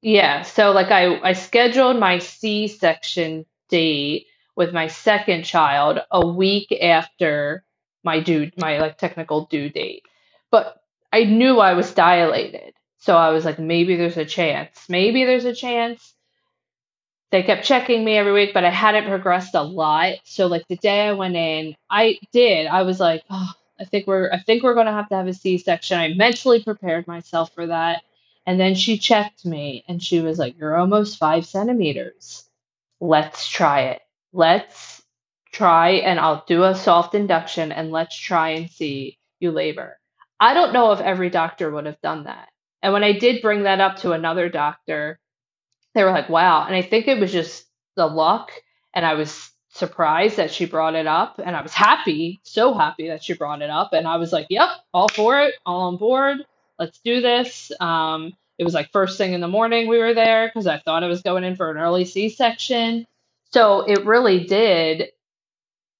Yeah, 0.01 0.41
so 0.41 0.71
like 0.71 0.91
I 0.91 1.19
I 1.21 1.33
scheduled 1.33 1.99
my 1.99 2.19
C-section 2.19 3.45
date 3.69 4.27
with 4.55 4.73
my 4.73 4.87
second 4.87 5.43
child 5.43 5.99
a 6.11 6.27
week 6.27 6.71
after 6.81 7.63
my 8.03 8.19
due 8.19 8.51
my 8.57 8.79
like 8.79 8.97
technical 8.97 9.45
due 9.45 9.69
date. 9.69 10.03
But 10.49 10.81
I 11.13 11.23
knew 11.23 11.59
I 11.59 11.73
was 11.73 11.93
dilated. 11.93 12.73
So 13.01 13.17
I 13.17 13.31
was 13.31 13.45
like 13.45 13.59
maybe 13.59 13.97
there's 13.97 14.17
a 14.17 14.25
chance. 14.25 14.87
Maybe 14.89 15.25
there's 15.25 15.45
a 15.45 15.55
chance 15.55 16.13
they 17.31 17.43
kept 17.43 17.65
checking 17.65 18.03
me 18.03 18.17
every 18.17 18.33
week, 18.33 18.53
but 18.53 18.65
I 18.65 18.69
hadn't 18.69 19.07
progressed 19.07 19.55
a 19.55 19.63
lot. 19.63 20.15
So 20.25 20.47
like 20.47 20.67
the 20.67 20.75
day 20.75 21.07
I 21.07 21.13
went 21.13 21.35
in, 21.35 21.75
I 21.89 22.19
did. 22.33 22.67
I 22.67 22.83
was 22.83 22.99
like, 22.99 23.23
oh, 23.29 23.51
I 23.79 23.85
think 23.85 24.05
we're 24.05 24.29
I 24.31 24.39
think 24.39 24.63
we're 24.63 24.75
gonna 24.75 24.91
have 24.91 25.09
to 25.09 25.15
have 25.15 25.27
a 25.27 25.33
C 25.33 25.57
section. 25.57 25.97
I 25.97 26.13
mentally 26.13 26.63
prepared 26.63 27.07
myself 27.07 27.53
for 27.53 27.67
that. 27.67 28.03
And 28.45 28.59
then 28.59 28.75
she 28.75 28.97
checked 28.97 29.45
me 29.45 29.85
and 29.87 30.03
she 30.03 30.19
was 30.19 30.39
like, 30.39 30.57
You're 30.59 30.77
almost 30.77 31.17
five 31.17 31.45
centimeters. 31.45 32.45
Let's 32.99 33.47
try 33.47 33.83
it. 33.83 34.01
Let's 34.33 35.01
try 35.51 35.91
and 35.91 36.19
I'll 36.19 36.43
do 36.47 36.63
a 36.63 36.75
soft 36.75 37.15
induction 37.15 37.71
and 37.71 37.91
let's 37.91 38.15
try 38.17 38.49
and 38.51 38.69
see 38.69 39.17
you 39.39 39.51
labor. 39.51 39.97
I 40.39 40.53
don't 40.53 40.73
know 40.73 40.91
if 40.91 40.99
every 41.01 41.29
doctor 41.29 41.71
would 41.71 41.85
have 41.85 42.01
done 42.01 42.25
that. 42.25 42.49
And 42.83 42.93
when 42.93 43.03
I 43.03 43.13
did 43.13 43.41
bring 43.41 43.63
that 43.63 43.79
up 43.79 43.97
to 43.97 44.11
another 44.11 44.49
doctor, 44.49 45.19
they 45.93 46.03
were 46.03 46.11
like, 46.11 46.29
wow. 46.29 46.65
And 46.65 46.75
I 46.75 46.81
think 46.81 47.07
it 47.07 47.19
was 47.19 47.31
just 47.31 47.65
the 47.95 48.07
luck. 48.07 48.51
And 48.93 49.05
I 49.05 49.13
was 49.13 49.51
surprised 49.69 50.37
that 50.37 50.51
she 50.51 50.65
brought 50.65 50.95
it 50.95 51.07
up. 51.07 51.39
And 51.43 51.55
I 51.55 51.61
was 51.61 51.73
happy, 51.73 52.39
so 52.43 52.73
happy 52.73 53.07
that 53.09 53.23
she 53.23 53.33
brought 53.33 53.61
it 53.61 53.69
up. 53.69 53.93
And 53.93 54.07
I 54.07 54.17
was 54.17 54.33
like, 54.33 54.47
yep, 54.49 54.69
all 54.93 55.09
for 55.09 55.39
it, 55.41 55.53
all 55.65 55.81
on 55.81 55.97
board. 55.97 56.37
Let's 56.79 56.99
do 56.99 57.21
this. 57.21 57.71
Um, 57.79 58.33
it 58.57 58.63
was 58.63 58.73
like 58.73 58.91
first 58.91 59.17
thing 59.17 59.33
in 59.33 59.41
the 59.41 59.47
morning 59.47 59.87
we 59.87 59.97
were 59.97 60.13
there 60.13 60.47
because 60.47 60.67
I 60.67 60.79
thought 60.79 61.03
I 61.03 61.07
was 61.07 61.21
going 61.21 61.43
in 61.43 61.55
for 61.55 61.71
an 61.71 61.77
early 61.77 62.05
C 62.05 62.29
section. 62.29 63.05
So 63.51 63.81
it 63.81 64.05
really 64.05 64.45
did 64.45 65.09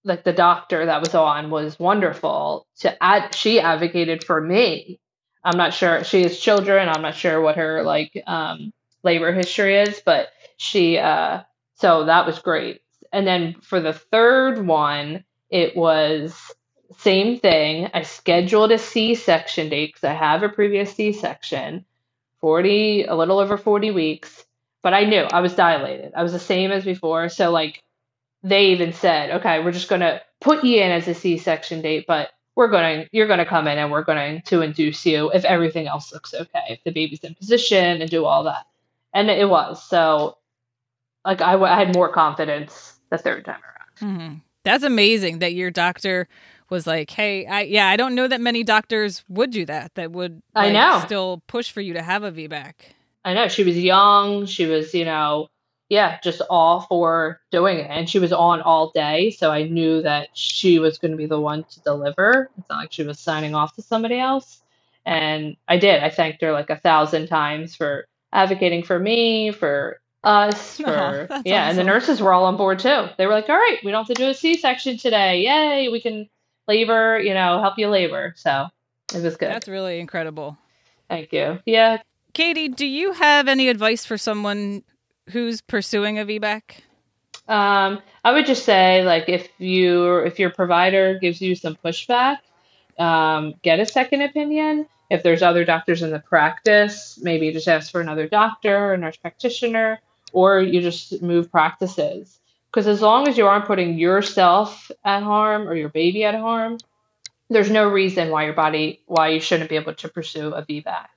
like 0.04 0.24
the 0.24 0.34
doctor 0.34 0.86
that 0.86 1.00
was 1.00 1.13
on 1.13 1.50
was 1.50 1.80
wonderful 1.80 2.65
to 2.80 3.04
add 3.04 3.36
she 3.36 3.60
advocated 3.60 4.24
for 4.24 4.41
me 4.41 5.00
i'm 5.43 5.58
not 5.58 5.73
sure 5.73 6.04
she 6.04 6.23
has 6.23 6.39
children 6.39 6.89
i'm 6.89 7.01
not 7.01 7.15
sure 7.15 7.41
what 7.41 7.56
her 7.58 7.84
like 7.84 8.21
um 8.27 8.73
labor 9.04 9.34
history 9.34 9.77
is, 9.77 10.01
but 10.06 10.30
she, 10.58 10.97
uh, 10.97 11.41
so 11.75 12.06
that 12.06 12.25
was 12.25 12.39
great. 12.39 12.82
And 13.12 13.25
then 13.25 13.56
for 13.62 13.80
the 13.80 13.93
third 13.93 14.65
one, 14.65 15.23
it 15.49 15.75
was 15.75 16.39
same 16.97 17.39
thing. 17.39 17.89
I 17.93 18.04
scheduled 18.04 18.71
a 18.71 18.77
C 18.77 19.15
section 19.15 19.69
date 19.69 19.93
because 19.93 20.04
I 20.04 20.13
have 20.13 20.43
a 20.43 20.49
previous 20.49 20.93
C 20.93 21.13
section, 21.13 21.86
40, 22.39 23.06
a 23.06 23.15
little 23.15 23.39
over 23.39 23.58
40 23.58 23.91
weeks, 23.91 24.45
but 24.82 24.93
I 24.93 25.06
knew 25.06 25.21
I 25.32 25.41
was 25.41 25.56
dilated. 25.56 26.13
I 26.15 26.23
was 26.23 26.32
the 26.32 26.39
same 26.39 26.71
as 26.71 26.86
before. 26.86 27.30
So, 27.30 27.51
like, 27.51 27.82
they 28.43 28.67
even 28.67 28.93
said, 28.93 29.32
okay, 29.39 29.63
we're 29.63 29.71
just 29.71 29.89
going 29.89 30.01
to 30.01 30.21
put 30.39 30.63
you 30.63 30.82
in 30.82 30.91
as 30.91 31.08
a 31.08 31.13
C 31.13 31.38
section 31.38 31.82
date, 31.82 32.06
but 32.08 32.30
we're 32.62 32.67
going 32.67 33.02
to, 33.02 33.10
you're 33.12 33.26
going 33.26 33.39
to 33.39 33.45
come 33.45 33.67
in 33.67 33.80
and 33.80 33.91
we're 33.91 34.04
going 34.04 34.39
to 34.45 34.62
induce 34.62 35.04
you 35.04 35.32
if 35.32 35.43
everything 35.45 35.88
else 35.88 36.13
looks 36.13 36.32
okay, 36.34 36.60
if 36.69 36.84
the 36.84 36.91
baby's 36.91 37.24
in 37.24 37.34
position 37.34 38.02
and 38.02 38.10
do 38.10 38.24
all 38.24 38.43
that. 38.43 38.67
And 39.15 39.32
it 39.32 39.50
was. 39.50 39.84
So 39.84 40.38
like 41.26 41.41
I, 41.41 41.60
I 41.60 41.76
had 41.76 41.95
more 41.95 42.13
confidence 42.13 43.00
the 43.10 43.17
third 43.17 43.45
time 43.45 43.60
around. 43.63 44.17
Mm-hmm. 44.17 44.36
that's 44.63 44.84
amazing 44.84 45.39
that 45.39 45.54
your 45.54 45.71
doctor 45.71 46.28
was 46.69 46.88
like 46.88 47.10
hey 47.12 47.45
i 47.45 47.62
yeah 47.62 47.88
i 47.88 47.97
don't 47.97 48.15
know 48.15 48.28
that 48.28 48.41
many 48.41 48.63
doctors 48.63 49.24
would 49.28 49.52
do 49.52 49.65
that 49.65 49.93
that 49.95 50.12
would 50.12 50.41
like, 50.56 50.69
i 50.69 50.71
know. 50.71 51.00
still 51.06 51.43
push 51.47 51.69
for 51.69 51.82
you 51.82 51.93
to 51.93 52.02
have 52.02 52.24
a 52.24 52.32
vbac 52.32 52.74
i 53.26 53.34
know. 53.34 53.47
She 53.47 53.63
was 53.63 53.78
young. 53.78 54.45
She 54.45 54.65
was 54.65 54.93
you 54.93 55.06
know 55.06 55.50
yeah 55.91 56.19
just 56.23 56.41
all 56.49 56.82
for 56.82 57.39
doing 57.51 57.77
it 57.77 57.88
and 57.89 58.10
she 58.10 58.17
was 58.17 58.34
on 58.34 58.62
all 58.62 58.91
day 58.91 59.30
so 59.30 59.51
i 59.51 59.63
knew 59.63 60.01
that 60.01 60.30
she 60.34 60.80
was 60.80 60.97
going 60.97 61.12
to 61.12 61.17
be 61.17 61.27
the 61.27 61.39
one 61.39 61.63
to 61.65 61.80
deliver 61.82 62.49
it's 62.58 62.69
not 62.69 62.80
like 62.80 62.91
she 62.91 63.04
was 63.04 63.19
signing 63.19 63.54
off 63.54 63.75
to 63.75 63.82
somebody 63.84 64.19
else 64.19 64.62
and 65.06 65.56
i 65.67 65.77
did 65.77 66.01
i 66.04 66.10
thanked 66.10 66.41
her 66.41 66.51
like 66.51 66.69
a 66.69 66.77
thousand 66.77 67.27
times 67.27 67.75
for 67.75 68.08
advocating 68.34 68.84
for 68.84 68.97
me, 68.97 69.51
for 69.51 69.99
us, 70.23 70.77
for 70.82 71.27
oh, 71.30 71.41
yeah, 71.45 71.65
awesome. 71.65 71.69
and 71.69 71.77
the 71.77 71.84
nurses 71.84 72.21
were 72.21 72.34
all 72.34 72.45
on 72.45 72.58
board 72.58 72.80
too. 72.80 73.08
They 73.17 73.25
were 73.25 73.34
like, 73.34 73.49
"All 73.49 73.56
right, 73.56 73.77
we 73.84 73.91
don't 73.91 74.06
have 74.08 74.15
to 74.15 74.21
do 74.21 74.30
a 74.30 74.34
C-section 74.34 74.97
today. 74.97 75.41
Yay, 75.41 75.89
we 75.89 76.01
can 76.01 76.30
labor, 76.67 77.19
you 77.19 77.34
know, 77.34 77.62
help 77.62 77.77
you 77.77 77.88
labor." 77.89 78.34
So 78.38 78.67
it 79.13 79.21
was 79.21 79.38
good. 79.38 79.49
That's 79.49 79.67
really 79.67 79.99
incredible. 79.99 80.58
Thank 81.10 81.34
you. 81.34 81.60
Yeah, 81.65 82.01
Katie, 82.34 82.69
do 82.69 82.86
you 82.86 83.13
have 83.13 83.47
any 83.47 83.67
advice 83.67 84.06
for 84.06 84.17
someone 84.17 84.84
who's 85.32 85.62
pursuing 85.62 86.20
a 86.20 86.26
VBAC? 86.26 86.62
Um, 87.48 88.02
I 88.24 88.32
would 88.32 88.46
just 88.46 88.63
say, 88.63 89.04
like, 89.04 89.28
if 89.28 89.50
you 89.58 90.17
if 90.17 90.39
your 90.39 90.52
provider 90.52 91.17
gives 91.20 91.41
you 91.41 91.56
some 91.56 91.78
pushback, 91.84 92.38
um, 93.00 93.56
get 93.62 93.80
a 93.80 93.86
second 93.86 94.22
opinion 94.22 94.88
if 95.12 95.24
there's 95.24 95.41
other 95.41 95.65
doctors 95.65 96.02
in 96.02 96.10
the 96.10 96.20
practice, 96.20 97.20
maybe 97.22 97.52
just 97.52 97.67
ask 97.67 97.91
for 97.91 98.00
another 98.00 98.30
doctor, 98.30 98.94
a 98.94 98.98
nurse 98.98 99.17
practitioner, 99.17 100.00
or 100.32 100.62
you 100.62 100.80
just 100.80 101.22
move 101.22 101.52
practices. 101.52 102.39
Because 102.72 102.88
as 102.88 103.02
long 103.02 103.28
as 103.28 103.38
you 103.38 103.46
aren't 103.46 103.65
putting 103.65 104.00
yourself 104.00 104.89
at 105.04 105.22
harm 105.22 105.67
or 105.67 105.76
your 105.76 105.89
baby 105.89 106.24
at 106.24 106.34
harm, 106.34 106.78
there's 107.50 107.70
no 107.70 107.89
reason 107.89 108.30
why 108.30 108.46
your 108.46 108.54
body, 108.54 109.02
why 109.06 109.28
you 109.28 109.41
shouldn't 109.41 109.70
be 109.70 109.76
able 109.76 109.96
to 109.96 110.08
pursue 110.08 110.54
a 110.54 110.63
VBAC. 110.63 111.08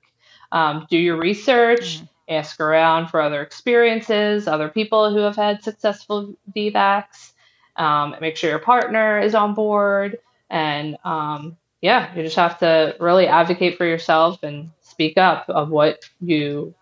Um, 0.51 0.87
do 0.89 0.97
your 0.97 1.15
research, 1.15 1.95
mm-hmm. 1.95 2.05
Ask 2.27 2.59
around 2.59 3.07
for 3.07 3.21
other 3.21 3.41
experiences, 3.41 4.47
other 4.47 4.69
people 4.69 5.11
who 5.13 5.19
have 5.19 5.35
had 5.35 5.63
successful 5.63 6.35
VBACs. 6.55 7.33
Um, 7.75 8.15
make 8.21 8.37
sure 8.37 8.49
your 8.49 8.59
partner 8.59 9.19
is 9.19 9.35
on 9.35 9.53
board 9.53 10.17
and 10.49 10.97
um, 11.03 11.57
yeah, 11.81 12.15
you 12.15 12.23
just 12.23 12.37
have 12.37 12.57
to 12.59 12.95
really 12.99 13.27
advocate 13.27 13.77
for 13.77 13.85
yourself 13.85 14.43
and 14.43 14.69
speak 14.81 15.17
up 15.17 15.49
of 15.49 15.69
what 15.69 16.09
you 16.21 16.73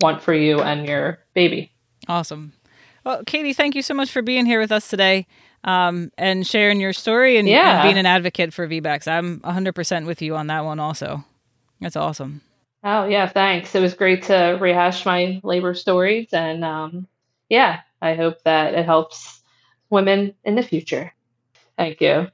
want 0.00 0.22
for 0.22 0.32
you 0.34 0.60
and 0.60 0.86
your 0.86 1.18
baby. 1.34 1.70
Awesome. 2.08 2.52
Well, 3.04 3.22
Katie, 3.24 3.52
thank 3.52 3.74
you 3.74 3.82
so 3.82 3.94
much 3.94 4.10
for 4.10 4.22
being 4.22 4.46
here 4.46 4.60
with 4.60 4.72
us 4.72 4.88
today 4.88 5.26
um, 5.62 6.10
and 6.16 6.46
sharing 6.46 6.80
your 6.80 6.92
story 6.92 7.36
and, 7.36 7.46
Yeah. 7.46 7.80
and 7.80 7.82
being 7.86 7.98
an 7.98 8.06
advocate 8.06 8.52
for 8.54 8.66
VBACs. 8.66 9.06
I'm 9.06 9.40
100% 9.40 10.06
with 10.06 10.22
you 10.22 10.36
on 10.36 10.46
that 10.46 10.64
one 10.64 10.80
also. 10.80 11.24
That's 11.80 11.96
awesome. 11.96 12.40
Oh, 12.84 13.06
yeah, 13.06 13.26
thanks. 13.26 13.74
It 13.74 13.80
was 13.80 13.94
great 13.94 14.24
to 14.24 14.58
rehash 14.60 15.06
my 15.06 15.40
labor 15.42 15.74
stories. 15.74 16.28
And 16.32 16.62
um, 16.62 17.08
yeah, 17.48 17.80
I 18.02 18.14
hope 18.14 18.42
that 18.44 18.74
it 18.74 18.84
helps 18.84 19.40
women 19.88 20.34
in 20.44 20.54
the 20.54 20.62
future. 20.62 21.14
Thank 21.78 22.02
you. 22.02 22.28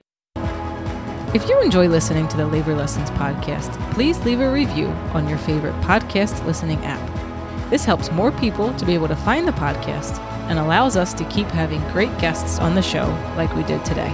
If 1.32 1.48
you 1.48 1.60
enjoy 1.60 1.86
listening 1.86 2.26
to 2.28 2.36
the 2.36 2.46
Labor 2.46 2.74
Lessons 2.74 3.10
podcast, 3.10 3.72
please 3.92 4.18
leave 4.24 4.40
a 4.40 4.50
review 4.50 4.88
on 5.14 5.28
your 5.28 5.38
favorite 5.38 5.80
podcast 5.82 6.44
listening 6.44 6.84
app. 6.84 7.70
This 7.70 7.84
helps 7.84 8.10
more 8.10 8.32
people 8.32 8.74
to 8.74 8.84
be 8.84 8.94
able 8.94 9.06
to 9.06 9.14
find 9.14 9.46
the 9.46 9.52
podcast 9.52 10.18
and 10.48 10.58
allows 10.58 10.96
us 10.96 11.14
to 11.14 11.24
keep 11.26 11.46
having 11.46 11.80
great 11.92 12.16
guests 12.18 12.58
on 12.58 12.74
the 12.74 12.82
show 12.82 13.06
like 13.36 13.54
we 13.54 13.62
did 13.62 13.84
today. 13.84 14.10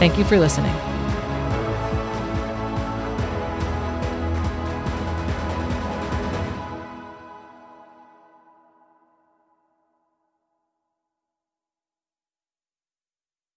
Thank 0.00 0.18
you 0.18 0.24
for 0.24 0.36
listening. 0.36 0.74